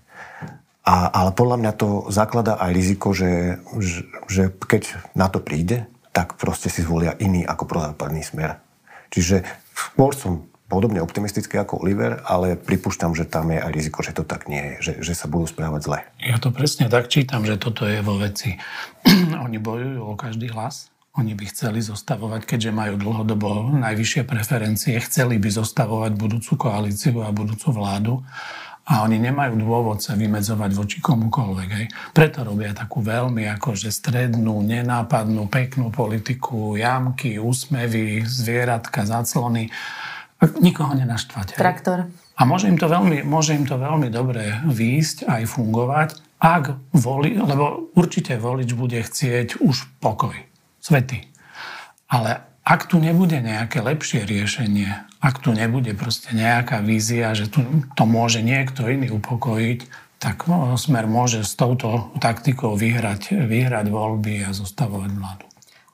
A, 0.82 1.08
ale 1.08 1.30
podľa 1.32 1.56
mňa 1.62 1.72
to 1.78 1.88
zaklada 2.10 2.58
aj 2.58 2.70
riziko, 2.74 3.14
že, 3.14 3.62
že, 3.78 4.02
že 4.26 4.42
keď 4.50 5.14
na 5.14 5.30
to 5.30 5.38
príde, 5.38 5.86
tak 6.12 6.36
proste 6.36 6.68
si 6.68 6.84
zvolia 6.84 7.16
iný 7.22 7.46
ako 7.46 7.64
prozápadný 7.64 8.20
smer. 8.20 8.60
Čiže 9.08 9.46
skôr 9.72 10.12
som 10.12 10.51
podobne 10.72 11.04
optimistický 11.04 11.60
ako 11.60 11.84
Oliver, 11.84 12.24
ale 12.24 12.56
pripúšťam, 12.56 13.12
že 13.12 13.28
tam 13.28 13.52
je 13.52 13.60
aj 13.60 13.72
riziko, 13.76 14.00
že 14.00 14.16
to 14.16 14.24
tak 14.24 14.48
nie 14.48 14.64
je, 14.64 14.74
že, 14.80 14.92
že 15.04 15.12
sa 15.12 15.28
budú 15.28 15.44
správať 15.44 15.80
zle. 15.84 15.98
Ja 16.24 16.40
to 16.40 16.48
presne 16.48 16.88
tak 16.88 17.12
čítam, 17.12 17.44
že 17.44 17.60
toto 17.60 17.84
je 17.84 18.00
vo 18.00 18.16
veci. 18.16 18.56
Oni 19.44 19.60
bojujú 19.60 20.00
o 20.00 20.16
každý 20.16 20.48
hlas, 20.48 20.88
oni 21.12 21.36
by 21.36 21.44
chceli 21.52 21.84
zostavovať, 21.84 22.48
keďže 22.48 22.72
majú 22.72 22.96
dlhodobo 22.96 23.68
najvyššie 23.76 24.24
preferencie, 24.24 24.96
chceli 25.04 25.36
by 25.36 25.52
zostavovať 25.52 26.16
budúcu 26.16 26.56
koalíciu 26.56 27.20
a 27.20 27.28
budúcu 27.28 27.68
vládu 27.68 28.24
a 28.82 29.06
oni 29.06 29.22
nemajú 29.22 29.62
dôvod 29.62 30.02
sa 30.02 30.18
vymedzovať 30.18 30.70
voči 30.74 30.98
komukoľvek. 30.98 31.68
Hej. 31.70 31.86
Preto 32.10 32.42
robia 32.42 32.74
takú 32.74 32.98
veľmi 32.98 33.46
akože 33.54 33.94
strednú, 33.94 34.58
nenápadnú, 34.66 35.46
peknú 35.46 35.94
politiku, 35.94 36.74
jamky, 36.74 37.38
úsmevy, 37.38 38.26
zvieratka, 38.26 39.06
zaclony. 39.06 39.70
Nikoho 40.58 40.92
nenaštvať. 40.98 41.54
Traktor. 41.54 42.10
A 42.34 42.42
môže 42.42 42.66
im 42.66 42.80
to 42.80 42.90
veľmi, 42.90 43.22
môže 43.22 43.54
im 43.54 43.68
to 43.68 43.78
veľmi 43.78 44.10
dobre 44.10 44.58
výjsť, 44.66 45.30
aj 45.30 45.42
fungovať, 45.46 46.08
ak 46.42 46.74
voli, 46.96 47.38
lebo 47.38 47.94
určite 47.94 48.34
volič 48.34 48.74
bude 48.74 48.98
chcieť 48.98 49.62
už 49.62 49.86
pokoj 50.02 50.34
svety. 50.82 51.30
Ale 52.10 52.42
ak 52.66 52.90
tu 52.90 52.98
nebude 52.98 53.38
nejaké 53.38 53.78
lepšie 53.78 54.26
riešenie, 54.26 54.90
ak 55.22 55.38
tu 55.38 55.54
nebude 55.54 55.94
proste 55.94 56.34
nejaká 56.34 56.82
vízia, 56.82 57.30
že 57.38 57.46
tu 57.46 57.62
to 57.94 58.04
môže 58.06 58.42
niekto 58.42 58.90
iný 58.90 59.14
upokojiť, 59.14 59.80
tak 60.22 60.46
no, 60.46 60.74
Smer 60.78 61.10
môže 61.10 61.42
s 61.42 61.58
touto 61.58 62.14
taktikou 62.22 62.78
vyhrať, 62.78 63.34
vyhrať 63.46 63.86
voľby 63.90 64.46
a 64.46 64.54
zostavovať 64.54 65.10
vládu. 65.14 65.51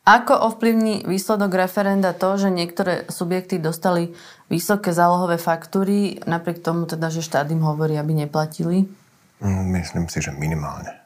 Ako 0.08 0.40
ovplyvní 0.40 1.04
výsledok 1.04 1.52
referenda 1.52 2.16
to, 2.16 2.40
že 2.40 2.48
niektoré 2.48 3.04
subjekty 3.12 3.60
dostali 3.60 4.16
vysoké 4.48 4.96
zálohové 4.96 5.36
faktúry, 5.36 6.16
napriek 6.24 6.64
tomu 6.64 6.88
teda, 6.88 7.12
že 7.12 7.20
štát 7.20 7.44
im 7.52 7.60
hovorí, 7.60 8.00
aby 8.00 8.24
neplatili? 8.24 8.88
Mm, 9.44 9.76
myslím 9.76 10.08
si, 10.08 10.24
že 10.24 10.32
minimálne 10.32 10.98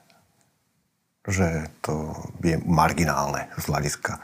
že 1.28 1.70
to 1.86 2.10
je 2.42 2.58
marginálne 2.66 3.46
z 3.54 3.64
hľadiska 3.70 4.18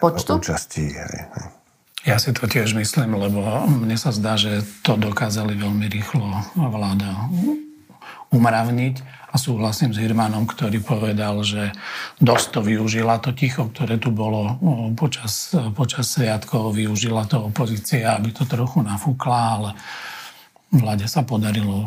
Počtu? 0.00 0.40
účasti. 0.40 0.96
Ja 2.06 2.16
si 2.16 2.32
to 2.32 2.48
tiež 2.48 2.72
myslím, 2.72 3.18
lebo 3.20 3.68
mne 3.68 3.98
sa 4.00 4.14
zdá, 4.14 4.40
že 4.40 4.64
to 4.80 4.96
dokázali 4.96 5.58
veľmi 5.58 5.84
rýchlo 5.92 6.24
vláda 6.56 7.28
umravniť. 8.32 9.16
A 9.28 9.36
súhlasím 9.36 9.92
s 9.92 10.00
Hirmanom, 10.00 10.48
ktorý 10.48 10.80
povedal, 10.80 11.44
že 11.44 11.76
dosť 12.16 12.46
to 12.48 12.60
využila 12.64 13.20
to 13.20 13.36
ticho, 13.36 13.68
ktoré 13.68 14.00
tu 14.00 14.08
bolo 14.08 14.56
počas, 14.96 15.52
počas 15.76 16.16
sviatkov, 16.16 16.72
využila 16.72 17.28
to 17.28 17.52
opozícia, 17.52 18.16
aby 18.16 18.32
to 18.32 18.48
trochu 18.48 18.80
nafúkla, 18.80 19.40
ale 19.60 19.70
vláde 20.72 21.04
sa 21.04 21.28
podarilo 21.28 21.84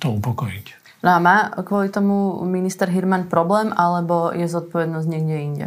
to 0.00 0.16
upokojiť. 0.16 0.66
No 1.04 1.12
a 1.12 1.18
má 1.20 1.52
kvôli 1.60 1.92
tomu 1.92 2.40
minister 2.48 2.88
Hirman 2.88 3.28
problém, 3.28 3.68
alebo 3.76 4.32
je 4.32 4.48
zodpovednosť 4.48 5.08
niekde 5.12 5.36
inde? 5.36 5.66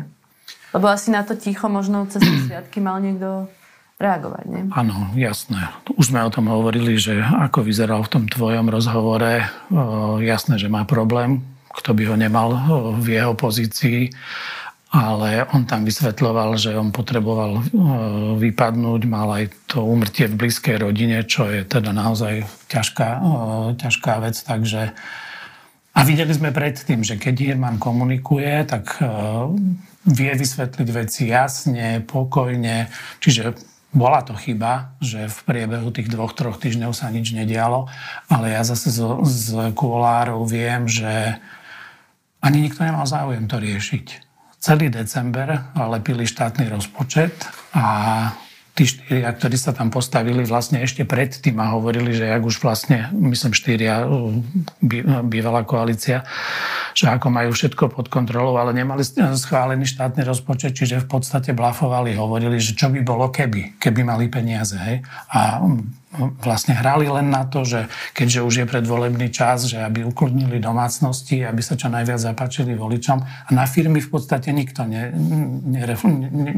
Lebo 0.74 0.90
asi 0.90 1.14
na 1.14 1.22
to 1.22 1.38
ticho 1.38 1.70
možno 1.70 2.10
cez 2.10 2.26
sviatky 2.26 2.82
mal 2.82 2.98
niekto 2.98 3.46
reagovať, 3.96 4.44
nie? 4.52 4.64
Áno, 4.76 5.16
jasné. 5.16 5.72
Už 5.96 6.12
sme 6.12 6.28
o 6.28 6.34
tom 6.34 6.52
hovorili, 6.52 7.00
že 7.00 7.24
ako 7.24 7.64
vyzeral 7.64 8.04
v 8.04 8.12
tom 8.12 8.24
tvojom 8.28 8.68
rozhovore, 8.68 9.48
jasné, 10.20 10.60
že 10.60 10.68
má 10.68 10.84
problém, 10.84 11.40
kto 11.72 11.96
by 11.96 12.04
ho 12.12 12.16
nemal 12.20 12.50
v 13.00 13.20
jeho 13.20 13.34
pozícii, 13.36 14.12
ale 14.96 15.44
on 15.52 15.68
tam 15.68 15.84
vysvetľoval, 15.84 16.56
že 16.56 16.72
on 16.76 16.92
potreboval 16.92 17.60
vypadnúť, 18.40 19.02
mal 19.08 19.28
aj 19.32 19.52
to 19.68 19.84
umrtie 19.84 20.32
v 20.32 20.40
blízkej 20.44 20.80
rodine, 20.80 21.24
čo 21.28 21.52
je 21.52 21.68
teda 21.68 21.92
naozaj 21.92 22.48
ťažká, 22.72 23.08
ťažká 23.76 24.14
vec, 24.24 24.36
takže 24.40 24.96
a 25.96 26.04
videli 26.04 26.36
sme 26.36 26.52
predtým, 26.52 27.08
že 27.08 27.16
keď 27.16 27.56
Hirman 27.56 27.80
komunikuje, 27.80 28.68
tak 28.68 29.00
vie 30.04 30.32
vysvetliť 30.36 30.88
veci 30.92 31.32
jasne, 31.32 32.04
pokojne. 32.04 32.92
Čiže 33.24 33.56
bola 33.96 34.22
to 34.22 34.36
chyba, 34.36 35.00
že 35.00 35.32
v 35.32 35.40
priebehu 35.48 35.90
tých 35.90 36.12
dvoch, 36.12 36.36
troch 36.36 36.60
týždňov 36.60 36.92
sa 36.92 37.08
nič 37.10 37.32
nedialo, 37.32 37.88
ale 38.28 38.52
ja 38.52 38.62
zase 38.68 38.92
z, 38.92 39.00
z 39.24 39.72
kulárov 39.72 40.44
viem, 40.44 40.86
že 40.86 41.40
ani 42.44 42.68
nikto 42.68 42.84
nemal 42.84 43.08
záujem 43.08 43.48
to 43.48 43.58
riešiť. 43.58 44.08
Celý 44.60 44.92
december 44.92 45.74
lepili 45.74 46.28
štátny 46.28 46.70
rozpočet 46.70 47.48
a 47.74 47.86
tí 48.76 48.84
štyria, 48.84 49.32
ktorí 49.32 49.56
sa 49.56 49.72
tam 49.72 49.88
postavili 49.88 50.44
vlastne 50.44 50.84
ešte 50.84 51.08
predtým 51.08 51.56
a 51.64 51.72
hovorili, 51.80 52.12
že 52.12 52.28
ak 52.28 52.44
už 52.44 52.60
vlastne, 52.60 53.08
myslím 53.16 53.56
štyria, 53.56 54.04
bývalá 55.24 55.64
koalícia, 55.64 56.28
že 56.92 57.08
ako 57.08 57.32
majú 57.32 57.56
všetko 57.56 57.88
pod 57.88 58.12
kontrolou, 58.12 58.60
ale 58.60 58.76
nemali 58.76 59.08
schválený 59.40 59.88
štátny 59.88 60.28
rozpočet, 60.28 60.76
čiže 60.76 61.00
v 61.04 61.08
podstate 61.08 61.56
blafovali, 61.56 62.20
hovorili, 62.20 62.60
že 62.60 62.76
čo 62.76 62.92
by 62.92 63.00
bolo 63.00 63.32
keby, 63.32 63.80
keby 63.80 64.04
mali 64.04 64.28
peniaze. 64.28 64.76
Hej? 64.76 65.08
A 65.32 65.64
vlastne 66.44 66.76
hrali 66.76 67.08
len 67.08 67.32
na 67.32 67.48
to, 67.48 67.64
že 67.64 67.88
keďže 68.12 68.44
už 68.44 68.54
je 68.60 68.66
predvolebný 68.68 69.32
čas, 69.32 69.72
že 69.72 69.80
aby 69.80 70.04
ukludnili 70.04 70.60
domácnosti, 70.60 71.48
aby 71.48 71.64
sa 71.64 71.80
čo 71.80 71.88
najviac 71.88 72.20
zapáčili 72.20 72.76
voličom 72.76 73.24
a 73.24 73.50
na 73.56 73.64
firmy 73.64 74.04
v 74.04 74.12
podstate 74.12 74.52
nikto 74.52 74.84
ne, 74.84 75.16
ne, 75.64 75.84
ne, 75.88 76.52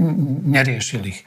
neriešil 0.49 1.05
ich. 1.05 1.21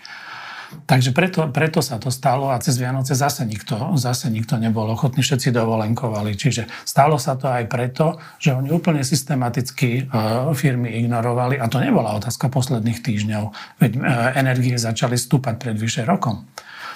Takže 0.71 1.11
preto, 1.11 1.51
preto 1.51 1.83
sa 1.83 1.99
to 1.99 2.15
stalo 2.15 2.51
a 2.51 2.63
cez 2.63 2.79
Vianoce 2.79 3.19
zase 3.19 3.43
nikto, 3.43 3.75
zase 3.99 4.31
nikto 4.31 4.55
nebol 4.55 4.87
ochotný, 4.87 5.23
všetci 5.23 5.51
dovolenkovali. 5.51 6.39
Čiže 6.39 6.71
stalo 6.87 7.19
sa 7.19 7.35
to 7.35 7.51
aj 7.51 7.67
preto, 7.67 8.23
že 8.39 8.55
oni 8.55 8.71
úplne 8.71 9.03
systematicky 9.03 10.07
uh, 10.07 10.51
firmy 10.55 10.95
ignorovali 11.03 11.59
a 11.59 11.67
to 11.67 11.83
nebola 11.83 12.15
otázka 12.15 12.47
posledných 12.47 13.03
týždňov, 13.03 13.45
veď 13.83 13.93
uh, 13.99 14.03
energie 14.39 14.79
začali 14.79 15.19
stúpať 15.19 15.55
pred 15.59 15.75
vyše 15.75 16.07
rokom. 16.07 16.47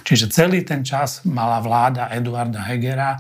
Čiže 0.07 0.31
celý 0.31 0.63
ten 0.63 0.87
čas 0.87 1.27
mala 1.27 1.59
vláda 1.59 2.13
Eduarda 2.15 2.63
Hegera 2.71 3.19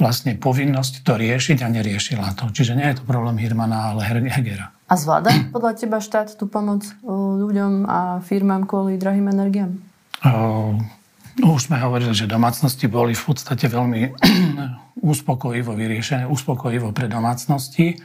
vlastne 0.00 0.32
povinnosť 0.40 1.04
to 1.04 1.20
riešiť 1.20 1.60
a 1.60 1.68
neriešila 1.68 2.32
to. 2.40 2.48
Čiže 2.48 2.72
nie 2.72 2.88
je 2.88 3.02
to 3.02 3.04
problém 3.04 3.36
Hirmana, 3.36 3.92
ale 3.92 4.08
Hegera. 4.08 4.72
A 4.88 4.96
zvláda 4.96 5.28
podľa 5.54 5.76
teba 5.76 6.00
štát 6.00 6.34
tú 6.40 6.48
pomoc 6.48 6.88
ľuďom 7.04 7.84
a 7.84 8.24
firmám 8.24 8.64
kvôli 8.64 8.96
drahým 8.96 9.28
energiám? 9.28 9.89
No, 10.24 11.56
už 11.56 11.70
sme 11.72 11.80
hovorili, 11.80 12.12
že 12.12 12.28
domácnosti 12.28 12.84
boli 12.84 13.16
v 13.16 13.24
podstate 13.24 13.70
veľmi 13.70 14.12
uspokojivo 15.12 15.72
vyriešené, 15.72 16.28
uspokojivo 16.28 16.92
pre 16.92 17.08
domácnosti. 17.08 17.96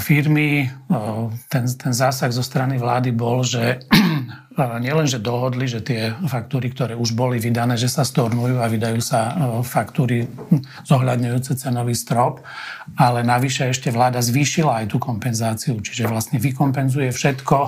Firmy, 0.00 0.64
ten, 1.52 1.64
ten 1.68 1.92
zásah 1.92 2.32
zo 2.32 2.40
strany 2.40 2.80
vlády 2.80 3.12
bol, 3.12 3.44
že 3.44 3.84
nielenže 4.56 5.20
dohodli, 5.20 5.68
že 5.68 5.84
tie 5.84 6.16
faktúry, 6.24 6.72
ktoré 6.72 6.96
už 6.96 7.12
boli 7.12 7.36
vydané, 7.36 7.76
že 7.76 7.92
sa 7.92 8.02
stornujú 8.02 8.58
a 8.58 8.66
vydajú 8.66 8.98
sa 9.04 9.36
faktúry 9.60 10.24
zohľadňujúce 10.88 11.52
cenový 11.60 11.92
strop, 11.92 12.40
ale 12.96 13.20
navyše 13.20 13.68
ešte 13.68 13.92
vláda 13.92 14.24
zvýšila 14.24 14.82
aj 14.82 14.86
tú 14.88 14.98
kompenzáciu, 14.98 15.76
čiže 15.84 16.08
vlastne 16.08 16.40
vykompenzuje 16.40 17.12
všetko 17.12 17.58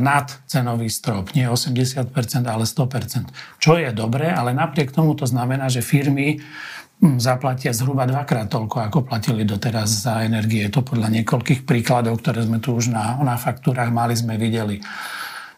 nad 0.00 0.26
cenový 0.50 0.90
strop. 0.90 1.30
Nie 1.38 1.46
80%, 1.46 2.08
ale 2.48 2.64
100%. 2.66 3.62
Čo 3.62 3.78
je 3.78 3.94
dobré, 3.94 4.26
ale 4.32 4.50
napriek 4.56 4.90
tomu 4.90 5.14
to 5.14 5.28
znamená, 5.28 5.70
že 5.70 5.86
firmy 5.86 6.40
hm, 6.40 6.81
zaplatia 7.18 7.74
zhruba 7.74 8.06
dvakrát 8.06 8.46
toľko, 8.46 8.76
ako 8.86 8.98
platili 9.02 9.42
doteraz 9.42 10.06
za 10.06 10.22
energie. 10.22 10.70
To 10.70 10.86
podľa 10.86 11.10
niekoľkých 11.20 11.66
príkladov, 11.66 12.22
ktoré 12.22 12.46
sme 12.46 12.62
tu 12.62 12.78
už 12.78 12.94
na, 12.94 13.18
na 13.26 13.34
faktúrach 13.34 13.90
mali, 13.90 14.14
sme 14.14 14.38
videli. 14.38 14.78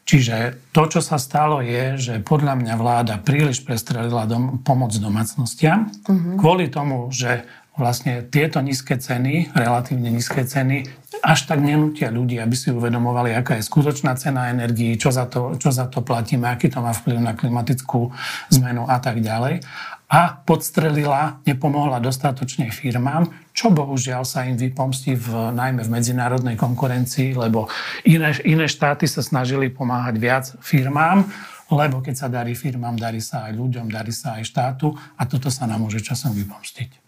Čiže 0.04 0.68
to, 0.72 0.85
čo 0.88 1.00
sa 1.00 1.16
stalo, 1.16 1.64
je, 1.64 1.96
že 1.96 2.14
podľa 2.20 2.61
mňa 2.61 2.74
vláda 2.76 3.14
príliš 3.20 3.64
prestrelila 3.64 4.28
dom, 4.28 4.61
pomoc 4.61 4.92
domácnostiam 4.96 5.88
uh-huh. 5.88 6.37
kvôli 6.37 6.68
tomu, 6.68 7.09
že 7.09 7.44
vlastne 7.74 8.22
tieto 8.22 8.62
nízke 8.62 9.00
ceny, 9.00 9.50
relatívne 9.50 10.07
nízke 10.07 10.46
ceny, 10.46 10.87
až 11.24 11.48
tak 11.48 11.59
nenútia 11.59 12.12
ľudí, 12.12 12.38
aby 12.38 12.54
si 12.54 12.70
uvedomovali, 12.70 13.35
aká 13.35 13.59
je 13.59 13.66
skutočná 13.66 14.14
cena 14.14 14.52
energií, 14.52 14.94
čo 14.94 15.11
za 15.11 15.26
to, 15.26 15.59
čo 15.59 15.74
za 15.74 15.90
to 15.90 16.04
platíme, 16.04 16.46
aký 16.46 16.70
to 16.70 16.78
má 16.78 16.94
vplyv 16.94 17.18
na 17.18 17.33
klimatickú 17.35 18.14
zmenu 18.54 18.87
a 18.87 19.00
tak 19.02 19.18
ďalej 19.24 19.64
a 20.09 20.40
podstrelila, 20.45 21.40
nepomohla 21.49 22.01
dostatočne 22.01 22.69
firmám, 22.69 23.31
čo 23.57 23.73
bohužiaľ 23.73 24.23
sa 24.27 24.45
im 24.45 24.59
vypomstí 24.59 25.17
v, 25.17 25.55
najmä 25.55 25.87
v 25.87 25.93
medzinárodnej 25.95 26.57
konkurencii, 26.59 27.38
lebo 27.38 27.67
iné, 28.05 28.37
iné 28.45 28.67
štáty 28.69 29.09
sa 29.09 29.25
snažili 29.25 29.73
pomáhať 29.73 30.14
viac 30.21 30.45
firmám, 30.61 31.25
lebo 31.73 32.05
keď 32.05 32.14
sa 32.14 32.29
darí 32.29 32.53
firmám, 32.53 32.97
darí 33.01 33.23
sa 33.25 33.49
aj 33.49 33.53
ľuďom, 33.57 33.88
darí 33.88 34.12
sa 34.12 34.37
aj 34.37 34.45
štátu 34.45 34.93
a 35.17 35.23
toto 35.25 35.49
sa 35.49 35.64
nám 35.64 35.85
môže 35.85 36.05
časom 36.05 36.37
vypomstiť. 36.37 37.04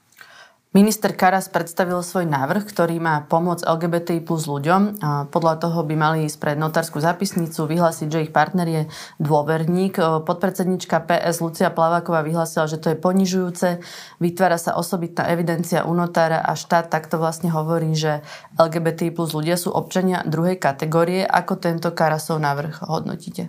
Minister 0.77 1.17
Karas 1.17 1.49
predstavil 1.49 1.97
svoj 2.05 2.29
návrh, 2.29 2.69
ktorý 2.69 3.01
má 3.01 3.25
pomôcť 3.25 3.65
LGBTI 3.65 4.21
plus 4.21 4.45
ľuďom. 4.45 5.01
Podľa 5.33 5.55
toho 5.57 5.81
by 5.81 5.97
mali 5.97 6.29
ísť 6.29 6.37
pred 6.37 6.61
notárskú 6.61 7.01
zapisnicu, 7.01 7.65
vyhlásiť, 7.65 8.09
že 8.13 8.29
ich 8.29 8.33
partner 8.35 8.69
je 8.69 8.83
dôverník. 9.17 9.97
Podpredsednička 10.29 11.01
PS 11.09 11.41
Lucia 11.41 11.73
Plaváková 11.73 12.21
vyhlásila, 12.21 12.69
že 12.69 12.77
to 12.77 12.93
je 12.93 13.01
ponižujúce. 13.01 13.81
Vytvára 14.21 14.61
sa 14.61 14.77
osobitná 14.77 15.33
evidencia 15.33 15.89
u 15.89 15.97
notára 15.97 16.45
a 16.45 16.53
štát 16.53 16.93
takto 16.93 17.17
vlastne 17.17 17.49
hovorí, 17.49 17.97
že 17.97 18.21
LGBTI 18.61 19.17
plus 19.17 19.33
ľudia 19.33 19.57
sú 19.57 19.73
občania 19.73 20.29
druhej 20.29 20.61
kategórie. 20.61 21.25
Ako 21.25 21.57
tento 21.57 21.89
Karasov 21.97 22.37
návrh 22.37 22.85
hodnotíte? 22.85 23.49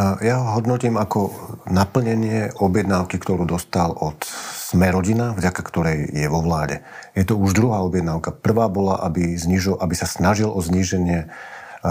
Ja 0.00 0.40
ho 0.40 0.56
hodnotím 0.56 0.96
ako 0.96 1.36
naplnenie 1.68 2.56
objednávky, 2.56 3.20
ktorú 3.20 3.44
dostal 3.44 3.92
od 3.92 4.24
Sme 4.72 4.88
rodina, 4.88 5.36
vďaka 5.36 5.60
ktorej 5.60 6.08
je 6.08 6.24
vo 6.32 6.40
vláde. 6.40 6.80
Je 7.12 7.28
to 7.28 7.36
už 7.36 7.52
druhá 7.52 7.84
objednávka. 7.84 8.32
Prvá 8.32 8.72
bola, 8.72 9.04
aby, 9.04 9.36
znižo, 9.36 9.76
aby 9.76 9.92
sa 9.92 10.08
snažil 10.08 10.48
o 10.48 10.56
zníženie 10.64 11.20
e, 11.20 11.26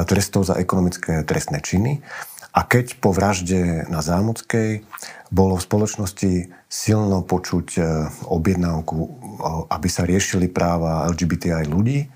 trestov 0.10 0.50
za 0.50 0.58
ekonomické 0.58 1.22
trestné 1.22 1.62
činy. 1.62 2.02
A 2.58 2.66
keď 2.66 2.98
po 2.98 3.14
vražde 3.14 3.86
na 3.86 4.02
Zámockej 4.02 4.82
bolo 5.30 5.62
v 5.62 5.66
spoločnosti 5.70 6.32
silno 6.74 7.22
počuť 7.22 7.68
e, 7.78 7.82
objednávku, 8.26 8.98
aby 9.70 9.88
sa 9.94 10.10
riešili 10.10 10.50
práva 10.50 11.06
LGBTI 11.06 11.70
ľudí, 11.70 12.10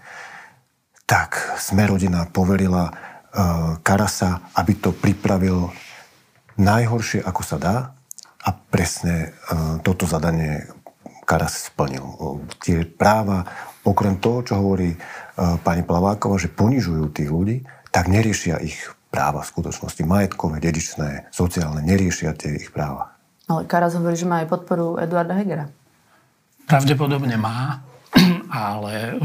tak 1.06 1.62
Sme 1.62 1.86
rodina 1.86 2.26
poverila 2.26 3.15
Karasa, 3.84 4.50
aby 4.56 4.80
to 4.80 4.96
pripravil 4.96 5.68
najhoršie, 6.56 7.20
ako 7.20 7.42
sa 7.44 7.58
dá 7.60 7.76
a 8.46 8.50
presne 8.54 9.32
eh, 9.32 9.80
toto 9.84 10.08
zadanie 10.08 10.70
Karas 11.26 11.74
splnil. 11.74 12.06
Tie 12.62 12.86
práva, 12.86 13.42
okrem 13.82 14.22
toho, 14.22 14.46
čo 14.46 14.54
hovorí 14.62 14.94
eh, 14.94 15.00
pani 15.66 15.82
Plaváková, 15.82 16.38
že 16.38 16.54
ponižujú 16.54 17.04
tých 17.12 17.30
ľudí, 17.30 17.58
tak 17.90 18.08
neriešia 18.08 18.62
ich 18.62 18.78
práva 19.10 19.42
v 19.42 19.52
skutočnosti. 19.52 20.04
Majetkové, 20.06 20.60
dedičné, 20.60 21.32
sociálne, 21.32 21.82
neriešia 21.82 22.36
tie 22.36 22.60
ich 22.60 22.70
práva. 22.70 23.16
Ale 23.46 23.66
Karas 23.70 23.96
hovorí, 23.96 24.18
že 24.18 24.28
má 24.28 24.42
aj 24.44 24.52
podporu 24.52 24.98
Eduarda 24.98 25.38
Hegera. 25.38 25.70
Pravdepodobne 26.66 27.38
má 27.38 27.82
ale 28.56 29.20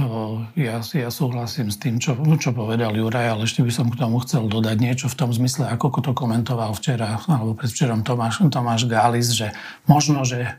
ja, 0.59 0.83
ja 0.83 1.11
súhlasím 1.14 1.71
s 1.71 1.79
tým, 1.79 2.03
čo, 2.03 2.19
čo 2.43 2.51
povedal 2.51 2.90
Juraj, 2.99 3.38
ale 3.38 3.47
ešte 3.47 3.62
by 3.62 3.71
som 3.71 3.87
k 3.87 4.01
tomu 4.03 4.19
chcel 4.27 4.51
dodať 4.51 4.77
niečo 4.83 5.07
v 5.07 5.19
tom 5.19 5.31
zmysle, 5.31 5.71
ako 5.71 6.03
to 6.03 6.12
komentoval 6.12 6.75
včera 6.75 7.23
alebo 7.31 7.55
predvčerom 7.55 8.03
Tomáš, 8.03 8.43
Tomáš 8.51 8.90
Gális, 8.90 9.31
že 9.31 9.55
možno, 9.87 10.27
že 10.27 10.59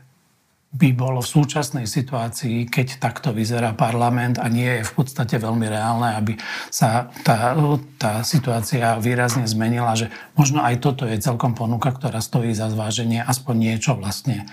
by 0.72 0.88
bolo 0.96 1.20
v 1.20 1.28
súčasnej 1.28 1.84
situácii, 1.84 2.64
keď 2.64 2.96
takto 2.96 3.36
vyzerá 3.36 3.76
parlament 3.76 4.40
a 4.40 4.48
nie 4.48 4.80
je 4.80 4.88
v 4.88 4.92
podstate 4.96 5.36
veľmi 5.36 5.68
reálne, 5.68 6.16
aby 6.16 6.32
sa 6.72 7.12
tá, 7.28 7.52
tá 8.00 8.24
situácia 8.24 8.96
výrazne 8.96 9.44
zmenila, 9.44 9.92
že 9.92 10.08
možno 10.32 10.64
aj 10.64 10.80
toto 10.80 11.04
je 11.04 11.20
celkom 11.20 11.52
ponuka, 11.52 11.92
ktorá 11.92 12.24
stojí 12.24 12.56
za 12.56 12.72
zváženie, 12.72 13.20
aspoň 13.20 13.54
niečo 13.60 14.00
vlastne 14.00 14.48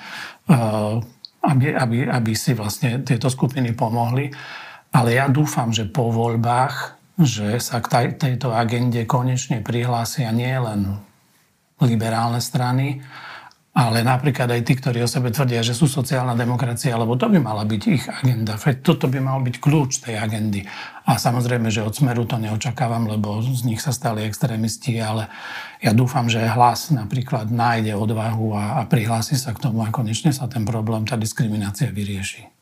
uh, 0.52 1.00
aby, 1.40 1.72
aby, 1.72 1.98
aby 2.08 2.32
si 2.36 2.52
vlastne 2.52 3.04
tieto 3.04 3.32
skupiny 3.32 3.72
pomohli. 3.72 4.32
Ale 4.90 5.16
ja 5.16 5.30
dúfam, 5.30 5.70
že 5.70 5.88
po 5.88 6.10
voľbách, 6.10 6.98
že 7.20 7.60
sa 7.60 7.84
k 7.84 8.16
tejto 8.16 8.56
agende 8.56 9.04
konečne 9.06 9.62
prihlásia 9.62 10.32
nie 10.32 10.56
len 10.56 11.00
liberálne 11.80 12.44
strany, 12.44 13.00
ale 13.80 14.04
napríklad 14.04 14.52
aj 14.52 14.62
tí, 14.68 14.76
ktorí 14.76 15.00
o 15.00 15.08
sebe 15.08 15.32
tvrdia, 15.32 15.64
že 15.64 15.72
sú 15.72 15.88
sociálna 15.88 16.36
demokracia, 16.36 17.00
lebo 17.00 17.16
to 17.16 17.32
by 17.32 17.40
mala 17.40 17.64
byť 17.64 17.82
ich 17.88 18.04
agenda. 18.12 18.60
Toto 18.60 19.08
by 19.08 19.24
mal 19.24 19.40
byť 19.40 19.56
kľúč 19.56 20.04
tej 20.04 20.20
agendy. 20.20 20.68
A 21.08 21.16
samozrejme, 21.16 21.72
že 21.72 21.88
od 21.88 21.96
Smeru 21.96 22.28
to 22.28 22.36
neočakávam, 22.36 23.08
lebo 23.08 23.40
z 23.40 23.64
nich 23.64 23.80
sa 23.80 23.96
stali 23.96 24.28
extrémisti, 24.28 25.00
ale 25.00 25.32
ja 25.80 25.96
dúfam, 25.96 26.28
že 26.28 26.44
hlas 26.44 26.92
napríklad 26.92 27.48
nájde 27.48 27.96
odvahu 27.96 28.52
a, 28.60 28.64
a 28.78 28.82
prihlási 28.84 29.40
sa 29.40 29.56
k 29.56 29.64
tomu 29.64 29.88
a 29.88 29.96
konečne 29.96 30.36
sa 30.36 30.52
ten 30.52 30.68
problém, 30.68 31.08
tá 31.08 31.16
diskriminácia 31.16 31.88
vyrieši. 31.88 32.59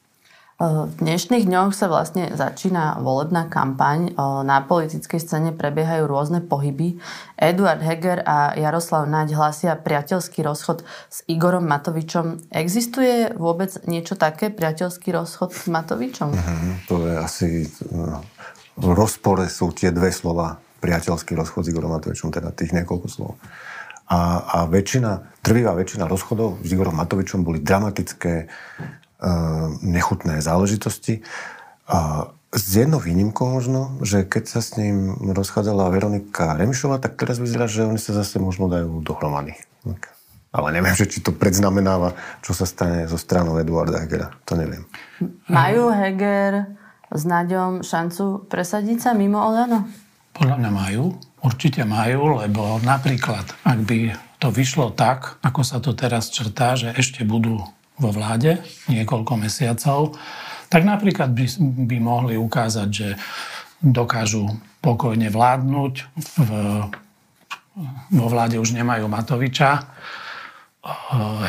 V 0.58 0.89
dnešných 0.89 1.46
dňoch 1.46 1.70
sa 1.70 1.86
vlastne 1.86 2.34
začína 2.34 2.98
volebná 3.06 3.46
kampaň. 3.46 4.17
Na 4.17 4.65
politickej 4.65 5.22
scéne 5.22 5.50
prebiehajú 5.54 6.10
rôzne 6.10 6.41
pohyby. 6.41 6.98
Eduard 7.38 7.78
Heger 7.78 8.26
a 8.26 8.58
Jaroslav 8.58 9.06
Naď 9.06 9.38
hlásia 9.38 9.78
priateľský 9.78 10.41
rozchod 10.41 10.82
s 11.13 11.22
Igorom 11.30 11.62
Matovičom. 11.70 12.50
Existuje 12.50 13.30
vôbec 13.38 13.70
niečo 13.86 14.17
také, 14.17 14.50
priateľský 14.50 15.13
rozchod 15.13 15.54
s 15.54 15.70
Matovičom? 15.70 16.34
Mm-hmm, 16.34 16.74
to 16.89 17.06
je 17.06 17.13
asi... 17.22 17.48
No, 17.93 18.26
v 18.82 18.88
rozpore 18.98 19.46
sú 19.54 19.70
tie 19.78 19.93
dve 19.93 20.10
slova 20.10 20.58
priateľský 20.82 21.38
rozchod 21.38 21.70
s 21.70 21.70
Igorom 21.70 21.93
Matovičom, 21.93 22.34
teda 22.34 22.50
tých 22.58 22.74
niekoľko 22.74 23.06
slov. 23.06 23.38
A, 24.10 24.41
a 24.41 24.58
väčšina, 24.65 25.38
trvivá 25.46 25.78
väčšina 25.78 26.10
rozchodov 26.10 26.65
s 26.65 26.70
Igorom 26.74 26.98
Matovičom 26.98 27.46
boli 27.46 27.62
dramatické, 27.62 28.50
nechutné 29.82 30.41
záležitosti. 30.41 31.25
A 31.89 32.30
s 32.53 32.80
jednou 32.80 33.03
výnimkou 33.03 33.43
možno, 33.43 33.99
že 34.01 34.23
keď 34.23 34.43
sa 34.47 34.60
s 34.63 34.80
ním 34.80 35.13
rozchádzala 35.19 35.91
Veronika 35.91 36.56
Remišová, 36.56 36.97
tak 37.01 37.19
teraz 37.19 37.43
vyzerá, 37.43 37.67
že 37.67 37.84
oni 37.84 37.99
sa 37.99 38.15
zase 38.15 38.39
možno 38.39 38.71
dajú 38.71 39.03
dohromady. 39.03 39.58
Ale 40.56 40.71
neviem, 40.71 40.95
že 40.95 41.06
či 41.06 41.19
to 41.19 41.36
predznamenáva, 41.36 42.15
čo 42.39 42.56
sa 42.56 42.63
stane 42.63 43.06
zo 43.06 43.19
stranou 43.19 43.60
Eduarda 43.60 43.99
Hegera. 43.99 44.32
To 44.47 44.56
neviem. 44.56 44.88
Majú 45.51 45.91
Heger 45.91 46.71
s 47.12 47.23
Naďom 47.27 47.84
šancu 47.84 48.47
presadiť 48.47 48.97
sa 48.99 49.12
mimo 49.12 49.43
Olano? 49.43 49.86
Podľa 50.34 50.56
mňa 50.58 50.71
majú. 50.71 51.03
Určite 51.43 51.86
majú, 51.86 52.41
lebo 52.41 52.82
napríklad, 52.82 53.43
ak 53.62 53.80
by 53.86 54.17
to 54.41 54.49
vyšlo 54.49 54.93
tak, 54.95 55.38
ako 55.45 55.62
sa 55.62 55.77
to 55.77 55.93
teraz 55.93 56.34
črtá, 56.34 56.73
že 56.73 56.95
ešte 56.95 57.21
budú 57.27 57.62
vo 57.98 58.10
vláde 58.14 58.62
niekoľko 58.88 59.34
mesiacov, 59.42 60.16
tak 60.70 60.86
napríklad 60.86 61.34
by, 61.34 61.46
by 61.88 61.98
mohli 61.98 62.36
ukázať, 62.38 62.90
že 62.92 63.10
dokážu 63.82 64.52
pokojne 64.82 65.30
vládnuť. 65.34 65.94
V, 66.38 66.50
vo 68.14 68.28
vláde 68.30 68.58
už 68.58 68.74
nemajú 68.74 69.06
Matoviča. 69.06 69.86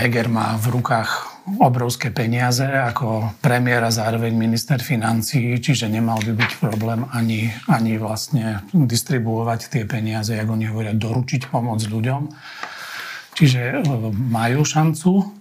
Heger 0.03 0.27
má 0.27 0.59
v 0.59 0.79
rukách 0.79 1.39
obrovské 1.57 2.11
peniaze 2.13 2.67
ako 2.67 3.39
premiér 3.41 3.87
a 3.87 3.95
zároveň 3.95 4.35
minister 4.37 4.77
financií, 4.83 5.57
čiže 5.57 5.89
nemal 5.89 6.21
by 6.21 6.33
byť 6.37 6.51
problém 6.61 7.07
ani, 7.15 7.49
ani 7.71 7.97
vlastne 7.97 8.67
distribuovať 8.75 9.73
tie 9.73 9.83
peniaze, 9.89 10.37
ako 10.37 10.59
oni 10.59 10.67
hovoria, 10.69 10.93
doručiť 10.93 11.49
pomoc 11.49 11.81
ľuďom. 11.81 12.29
Čiže 13.39 13.87
majú 14.13 14.67
šancu, 14.67 15.38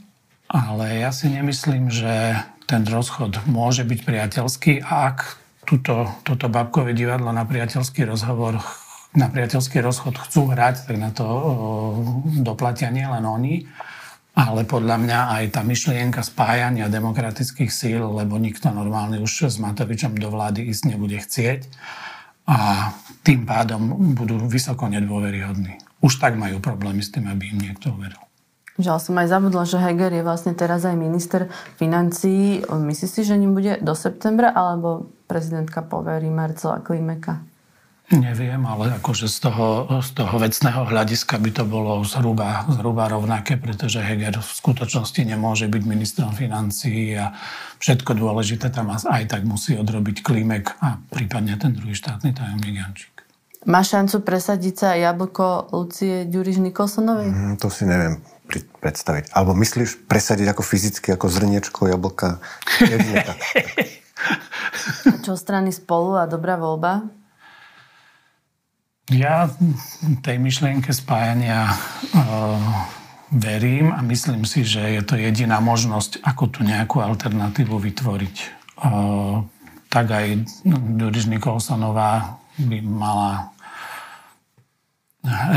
ale 0.48 1.04
ja 1.04 1.12
si 1.12 1.28
nemyslím, 1.28 1.92
že 1.92 2.40
ten 2.68 2.84
rozchod 2.84 3.48
môže 3.48 3.88
byť 3.88 4.00
priateľský 4.04 4.84
a 4.84 5.12
ak 5.12 5.18
tuto, 5.68 6.08
toto 6.24 6.48
babkové 6.48 6.96
divadlo 6.96 7.32
na 7.32 7.44
priateľský 7.44 8.08
rozhovor 8.08 8.60
na 9.18 9.32
priateľský 9.34 9.82
rozchod 9.82 10.20
chcú 10.30 10.54
hrať, 10.54 10.92
tak 10.92 10.96
na 11.02 11.10
to 11.10 11.26
o, 11.26 11.40
doplatia 12.44 12.94
nielen 12.94 13.26
oni, 13.26 13.66
ale 14.38 14.68
podľa 14.68 15.02
mňa 15.02 15.20
aj 15.42 15.44
tá 15.58 15.62
myšlienka 15.66 16.22
spájania 16.22 16.92
demokratických 16.92 17.72
síl, 17.74 18.04
lebo 18.04 18.38
nikto 18.38 18.70
normálny 18.70 19.18
už 19.18 19.50
s 19.50 19.58
Matovičom 19.58 20.14
do 20.20 20.30
vlády 20.30 20.70
ísť 20.70 20.94
nebude 20.94 21.18
chcieť 21.18 21.66
a 22.46 22.92
tým 23.26 23.50
pádom 23.50 24.14
budú 24.14 24.38
vysoko 24.46 24.86
nedôveryhodní. 24.86 25.82
Už 26.06 26.22
tak 26.22 26.38
majú 26.38 26.62
problémy 26.62 27.02
s 27.02 27.10
tým, 27.10 27.26
aby 27.26 27.50
im 27.50 27.60
niekto 27.60 27.90
uveril. 27.90 28.27
Že 28.78 29.02
som 29.02 29.18
aj 29.18 29.28
zabudla, 29.34 29.66
že 29.66 29.82
Heger 29.82 30.14
je 30.14 30.22
vlastne 30.22 30.54
teraz 30.54 30.86
aj 30.86 30.94
minister 30.94 31.50
financií. 31.82 32.62
Myslíš 32.62 33.10
si, 33.10 33.22
že 33.26 33.34
ním 33.34 33.58
bude 33.58 33.82
do 33.82 33.98
septembra, 33.98 34.54
alebo 34.54 35.10
prezidentka 35.26 35.82
poverí 35.82 36.30
Marcela 36.30 36.78
Klimeka? 36.78 37.42
Neviem, 38.08 38.64
ale 38.64 38.96
akože 39.04 39.28
z 39.28 39.52
toho, 39.52 39.84
z 40.00 40.16
toho 40.16 40.40
vecného 40.40 40.88
hľadiska 40.88 41.44
by 41.44 41.52
to 41.52 41.68
bolo 41.68 42.00
zhruba, 42.08 42.64
zhruba 42.72 43.12
rovnaké, 43.12 43.60
pretože 43.60 44.00
Heger 44.00 44.40
v 44.40 44.48
skutočnosti 44.48 45.28
nemôže 45.28 45.68
byť 45.68 45.84
ministrom 45.84 46.32
financií 46.32 47.20
a 47.20 47.36
všetko 47.84 48.16
dôležité 48.16 48.72
tam 48.72 48.96
aj 48.96 49.28
tak 49.28 49.44
musí 49.44 49.76
odrobiť 49.76 50.24
Klímek 50.24 50.80
a 50.80 51.04
prípadne 51.12 51.60
ten 51.60 51.76
druhý 51.76 51.92
štátny 52.00 52.32
tajomník 52.32 52.80
Jančík. 52.80 53.17
Má 53.66 53.82
šancu 53.82 54.22
presadiť 54.22 54.76
sa 54.78 54.94
jablko 54.94 55.74
Lucie 55.74 56.30
Ďuriš 56.30 56.62
Nikolsonovej? 56.62 57.34
Mm, 57.34 57.56
to 57.58 57.74
si 57.74 57.90
neviem 57.90 58.22
predstaviť. 58.80 59.34
Alebo 59.34 59.58
myslíš 59.58 60.08
presadiť 60.08 60.54
ako 60.54 60.64
fyzicky, 60.64 61.12
ako 61.12 61.28
zrniečko 61.28 61.90
jablka? 61.90 62.40
Čo 65.26 65.36
strany 65.36 65.74
spolu 65.74 66.16
a 66.16 66.30
dobrá 66.30 66.56
voľba? 66.56 67.10
Ja 69.08 69.48
tej 70.20 70.36
myšlienke 70.36 70.92
spájania 70.92 71.72
uh, 71.72 72.60
verím 73.32 73.96
a 73.96 74.04
myslím 74.04 74.44
si, 74.44 74.68
že 74.68 75.00
je 75.00 75.02
to 75.04 75.16
jediná 75.16 75.64
možnosť, 75.64 76.20
ako 76.28 76.44
tu 76.52 76.60
nejakú 76.68 77.00
alternatívu 77.00 77.72
vytvoriť. 77.72 78.36
Uh, 78.84 79.48
tak 79.88 80.12
aj 80.12 80.44
Doris 81.00 81.24
Nikolsonová 81.24 82.36
by 82.58 82.78
mala 82.82 83.54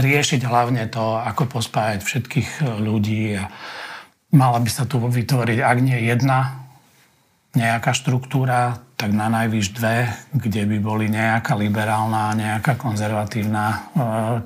riešiť 0.03 0.41
hlavne 0.45 0.91
to, 0.91 1.17
ako 1.17 1.61
pospájať 1.61 2.01
všetkých 2.03 2.51
ľudí 2.83 3.39
a 3.39 3.47
mala 4.35 4.59
by 4.59 4.71
sa 4.71 4.85
tu 4.87 4.99
vytvoriť, 4.99 5.59
ak 5.63 5.79
nie 5.81 5.99
jedna 6.07 6.67
nejaká 7.51 7.91
štruktúra, 7.91 8.79
tak 8.95 9.11
na 9.11 9.27
najvyš 9.27 9.75
dve, 9.75 10.07
kde 10.31 10.71
by 10.71 10.79
boli 10.79 11.07
nejaká 11.11 11.59
liberálna 11.59 12.31
a 12.31 12.39
nejaká 12.39 12.79
konzervatívna 12.79 13.65
e, 13.67 13.79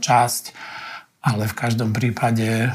časť, 0.00 0.44
ale 1.20 1.44
v 1.44 1.54
každom 1.58 1.92
prípade 1.92 2.48
e, 2.64 2.68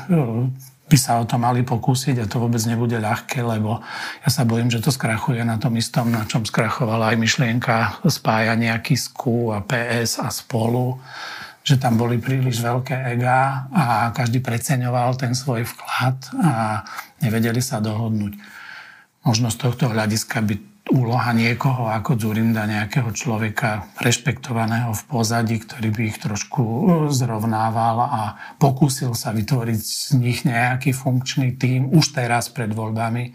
by 0.89 0.97
sa 0.97 1.21
o 1.21 1.23
to 1.29 1.37
mali 1.37 1.61
pokúsiť 1.61 2.25
a 2.25 2.25
to 2.25 2.41
vôbec 2.41 2.59
nebude 2.65 2.97
ľahké, 2.97 3.45
lebo 3.45 3.77
ja 4.25 4.29
sa 4.33 4.41
bojím, 4.41 4.73
že 4.73 4.81
to 4.81 4.89
skrachuje 4.89 5.45
na 5.45 5.61
tom 5.61 5.77
istom, 5.77 6.09
na 6.09 6.25
čom 6.25 6.41
skrachovala 6.41 7.13
aj 7.13 7.17
myšlienka 7.21 8.01
spájania 8.09 8.81
Kisku 8.81 9.53
a 9.53 9.61
PS 9.61 10.17
a 10.17 10.33
spolu, 10.33 10.97
že 11.61 11.77
tam 11.77 12.01
boli 12.01 12.17
príliš 12.17 12.65
veľké 12.65 13.13
ega 13.13 13.69
a 13.69 14.09
každý 14.17 14.41
preceňoval 14.41 15.13
ten 15.21 15.37
svoj 15.37 15.69
vklad 15.69 16.17
a 16.41 16.81
nevedeli 17.21 17.61
sa 17.61 17.77
dohodnúť. 17.77 18.33
Možno 19.21 19.53
z 19.53 19.61
tohto 19.61 19.93
hľadiska 19.93 20.41
by 20.41 20.68
úloha 20.89 21.31
niekoho 21.33 21.89
ako 21.89 22.17
Zurinda, 22.17 22.65
nejakého 22.65 23.13
človeka 23.13 23.93
rešpektovaného 24.01 24.93
v 24.93 25.03
pozadí, 25.05 25.61
ktorý 25.61 25.89
by 25.93 26.01
ich 26.09 26.17
trošku 26.17 26.61
uh, 26.61 26.83
zrovnával 27.13 27.97
a 28.03 28.21
pokúsil 28.57 29.13
sa 29.13 29.29
vytvoriť 29.31 29.79
z 29.79 30.09
nich 30.17 30.43
nejaký 30.45 30.91
funkčný 30.93 31.55
tým 31.55 31.93
už 31.93 32.17
teraz 32.17 32.49
pred 32.49 32.73
voľbami, 32.73 33.33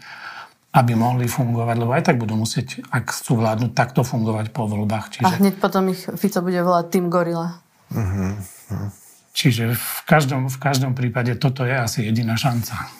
aby 0.75 0.91
mohli 0.93 1.31
fungovať, 1.31 1.75
lebo 1.79 1.91
aj 1.95 2.03
tak 2.11 2.19
budú 2.19 2.35
musieť, 2.35 2.83
ak 2.91 3.15
chcú 3.15 3.39
vládnuť, 3.39 3.71
takto 3.71 4.03
fungovať 4.03 4.51
po 4.51 4.67
voľbách. 4.67 5.05
Čiže... 5.19 5.25
A 5.25 5.39
hneď 5.39 5.55
potom 5.55 5.87
ich 5.87 6.03
Fico 6.19 6.43
bude 6.43 6.59
volať 6.59 6.85
tým 6.91 7.07
Gorila. 7.07 7.63
Uh-huh. 7.95 8.35
Čiže 9.31 9.75
v 9.75 9.99
každom, 10.03 10.51
v 10.51 10.57
každom 10.59 10.91
prípade 10.91 11.31
toto 11.39 11.63
je 11.63 11.75
asi 11.75 12.07
jediná 12.07 12.35
šanca. 12.35 12.91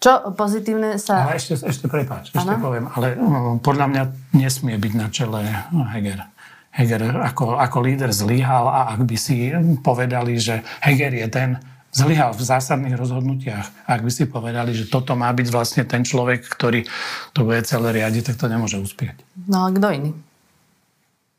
Čo 0.00 0.32
pozitívne 0.32 0.96
sa... 0.96 1.28
Ale 1.28 1.36
ešte, 1.36 1.60
ešte 1.60 1.84
prepáč, 1.84 2.32
ešte 2.32 2.40
ano? 2.40 2.56
poviem. 2.56 2.88
Ale 2.96 3.20
podľa 3.60 3.86
mňa 3.92 4.02
nesmie 4.32 4.80
byť 4.80 4.92
na 4.96 5.06
čele 5.12 5.44
Heger. 5.92 6.24
Heger 6.72 7.02
ako, 7.20 7.60
ako 7.60 7.78
líder 7.84 8.08
zlyhal 8.08 8.64
a 8.64 8.96
ak 8.96 9.04
by 9.04 9.16
si 9.20 9.52
povedali, 9.84 10.40
že 10.40 10.64
Heger 10.80 11.12
je 11.12 11.28
ten, 11.28 11.50
zlyhal 11.92 12.32
v 12.32 12.42
zásadných 12.42 12.96
rozhodnutiach. 12.96 13.84
Ak 13.84 14.00
by 14.00 14.08
si 14.08 14.24
povedali, 14.24 14.72
že 14.72 14.88
toto 14.88 15.12
má 15.18 15.28
byť 15.36 15.48
vlastne 15.52 15.82
ten 15.84 16.00
človek, 16.00 16.48
ktorý 16.48 16.88
to 17.36 17.44
bude 17.44 17.60
celé 17.68 18.00
riadiť, 18.00 18.32
tak 18.32 18.36
to 18.40 18.46
nemôže 18.48 18.80
uspieť. 18.80 19.20
No 19.50 19.68
ale 19.68 19.76
kto 19.76 19.86
iný? 19.92 20.10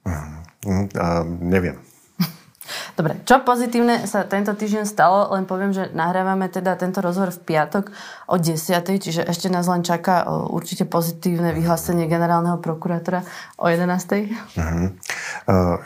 Uh, 0.06 0.38
uh, 0.70 1.26
neviem. 1.26 1.82
Dobre, 3.02 3.18
čo 3.26 3.42
pozitívne 3.42 4.06
sa 4.06 4.30
tento 4.30 4.54
týždeň 4.54 4.86
stalo, 4.86 5.34
len 5.34 5.50
poviem, 5.50 5.74
že 5.74 5.90
nahrávame 5.90 6.46
teda 6.54 6.78
tento 6.78 7.02
rozhovor 7.02 7.34
v 7.34 7.42
piatok 7.50 7.90
o 8.30 8.38
10. 8.38 8.62
Čiže 8.78 9.26
ešte 9.26 9.50
nás 9.50 9.66
len 9.66 9.82
čaká 9.82 10.30
určite 10.30 10.86
pozitívne 10.86 11.50
vyhlásenie 11.50 12.06
generálneho 12.06 12.62
prokurátora 12.62 13.26
o 13.58 13.66
11. 13.66 13.90
Uh-huh. 13.90 14.94
Uh, 15.50 15.82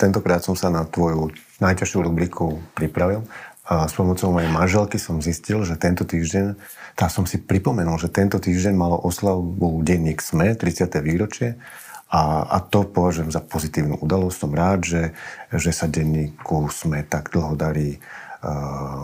tentokrát 0.00 0.40
som 0.40 0.56
sa 0.56 0.72
na 0.72 0.88
tvoju 0.88 1.28
najťažšiu 1.60 2.00
rubriku 2.00 2.56
pripravil. 2.72 3.28
A 3.68 3.84
s 3.84 3.92
pomocou 3.92 4.32
mojej 4.32 4.48
manželky 4.48 4.96
som 4.96 5.20
zistil, 5.20 5.60
že 5.60 5.76
tento 5.76 6.08
týždeň, 6.08 6.56
tá 6.96 7.12
som 7.12 7.28
si 7.28 7.36
pripomenul, 7.36 8.00
že 8.00 8.08
tento 8.08 8.40
týždeň 8.40 8.72
malo 8.72 8.96
oslavu 8.96 9.44
denník 9.84 10.24
SME, 10.24 10.56
30. 10.56 10.88
výročie 11.04 11.60
a, 12.06 12.46
a 12.46 12.58
to 12.62 12.86
považujem 12.86 13.34
za 13.34 13.42
pozitívnu 13.42 13.98
udalosť. 13.98 14.36
Som 14.38 14.52
rád, 14.54 14.86
že, 14.86 15.02
že 15.50 15.74
sa 15.74 15.90
denníku 15.90 16.70
sme 16.70 17.02
tak 17.02 17.34
dlho 17.34 17.58
darí 17.58 17.98
uh, 17.98 19.02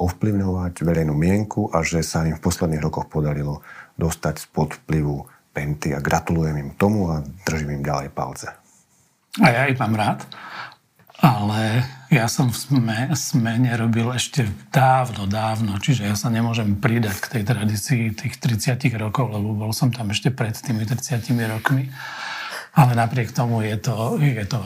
ovplyvňovať 0.00 0.74
verejnú 0.80 1.12
mienku 1.12 1.68
a 1.68 1.84
že 1.84 2.00
sa 2.00 2.24
im 2.24 2.36
v 2.36 2.44
posledných 2.44 2.80
rokoch 2.80 3.12
podarilo 3.12 3.60
dostať 4.00 4.48
spod 4.48 4.72
vplyvu 4.84 5.28
Penty 5.52 5.92
a 5.96 6.00
gratulujem 6.00 6.56
im 6.56 6.70
tomu 6.76 7.12
a 7.12 7.24
držím 7.48 7.80
im 7.80 7.82
ďalej 7.84 8.08
palce. 8.12 8.52
A 9.40 9.46
ja 9.52 9.62
ich 9.68 9.76
mám 9.76 9.96
rád 9.96 10.24
ale 11.20 11.84
ja 12.12 12.28
som 12.28 12.52
v 12.52 12.56
SME, 12.56 12.98
SME 13.16 13.54
nerobil 13.58 14.12
ešte 14.12 14.46
dávno, 14.70 15.24
dávno, 15.26 15.80
čiže 15.80 16.06
ja 16.06 16.14
sa 16.14 16.28
nemôžem 16.28 16.76
pridať 16.78 17.16
k 17.18 17.30
tej 17.38 17.42
tradícii 17.42 18.02
tých 18.14 18.36
30 18.38 18.78
rokov, 19.00 19.32
lebo 19.32 19.56
bol 19.56 19.72
som 19.72 19.88
tam 19.88 20.12
ešte 20.12 20.30
pred 20.30 20.54
tými 20.54 20.86
30 20.86 21.24
rokmi. 21.50 21.88
Ale 22.76 22.92
napriek 22.92 23.32
tomu 23.32 23.64
je 23.64 23.80
to, 23.80 24.20
je 24.20 24.44
to 24.44 24.60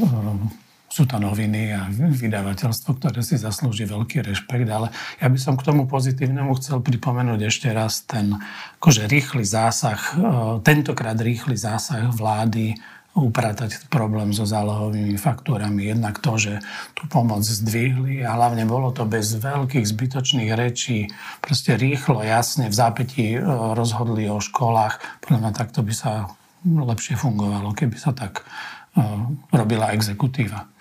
um, 0.00 0.48
sú 0.92 1.08
to 1.08 1.16
noviny 1.16 1.72
a 1.72 1.88
vydavateľstvo, 1.92 3.00
ktoré 3.00 3.24
si 3.24 3.40
zaslúži 3.40 3.88
veľký 3.88 4.24
rešpekt, 4.28 4.68
ale 4.68 4.92
ja 5.20 5.28
by 5.28 5.38
som 5.40 5.56
k 5.56 5.64
tomu 5.64 5.88
pozitívnemu 5.88 6.52
chcel 6.60 6.84
pripomenúť 6.84 7.40
ešte 7.48 7.68
raz 7.72 8.04
ten 8.04 8.36
akože 8.80 9.08
rýchly 9.08 9.44
zásah, 9.44 10.00
uh, 10.16 10.60
tentokrát 10.60 11.16
rýchly 11.16 11.56
zásah 11.56 12.08
vlády 12.12 12.76
upratať 13.12 13.92
problém 13.92 14.32
so 14.32 14.48
zálohovými 14.48 15.20
faktúrami. 15.20 15.84
Jednak 15.84 16.16
to, 16.24 16.40
že 16.40 16.64
tú 16.96 17.04
pomoc 17.12 17.44
zdvihli 17.44 18.24
a 18.24 18.32
hlavne 18.32 18.64
bolo 18.64 18.88
to 18.88 19.04
bez 19.04 19.36
veľkých 19.36 19.84
zbytočných 19.84 20.50
rečí. 20.56 21.12
Proste 21.44 21.76
rýchlo, 21.76 22.24
jasne, 22.24 22.72
v 22.72 22.74
zápätí 22.76 23.36
e, 23.36 23.40
rozhodli 23.76 24.32
o 24.32 24.40
školách. 24.40 25.24
Podľa 25.28 25.38
mňa 25.44 25.52
takto 25.52 25.84
by 25.84 25.92
sa 25.92 26.32
lepšie 26.64 27.20
fungovalo, 27.20 27.76
keby 27.76 28.00
sa 28.00 28.16
tak 28.16 28.48
e, 28.96 29.04
robila 29.52 29.92
exekutíva. 29.92 30.72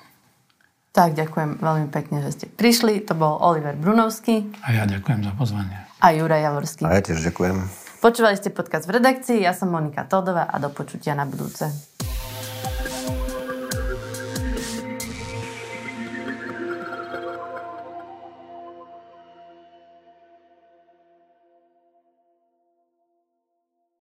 Tak, 0.91 1.15
ďakujem 1.15 1.59
veľmi 1.59 1.87
pekne, 1.91 2.23
že 2.23 2.31
ste 2.35 2.45
prišli. 2.47 3.03
To 3.07 3.15
bol 3.15 3.39
Oliver 3.43 3.75
Brunovský. 3.75 4.47
A 4.63 4.75
ja 4.75 4.83
ďakujem 4.87 5.23
za 5.23 5.31
pozvanie. 5.35 5.75
A 5.99 6.15
Juraj 6.15 6.47
Javorský. 6.47 6.83
A 6.87 6.95
ja 6.95 7.03
tiež 7.03 7.23
ďakujem. 7.27 7.63
Počúvali 8.01 8.33
ste 8.33 8.49
podcast 8.49 8.89
v 8.89 8.97
redakcii, 8.97 9.45
ja 9.45 9.53
som 9.53 9.69
Monika 9.69 10.01
Todová 10.09 10.49
a 10.49 10.57
do 10.57 10.73
počutia 10.73 11.13
na 11.13 11.29
budúce. 11.29 11.90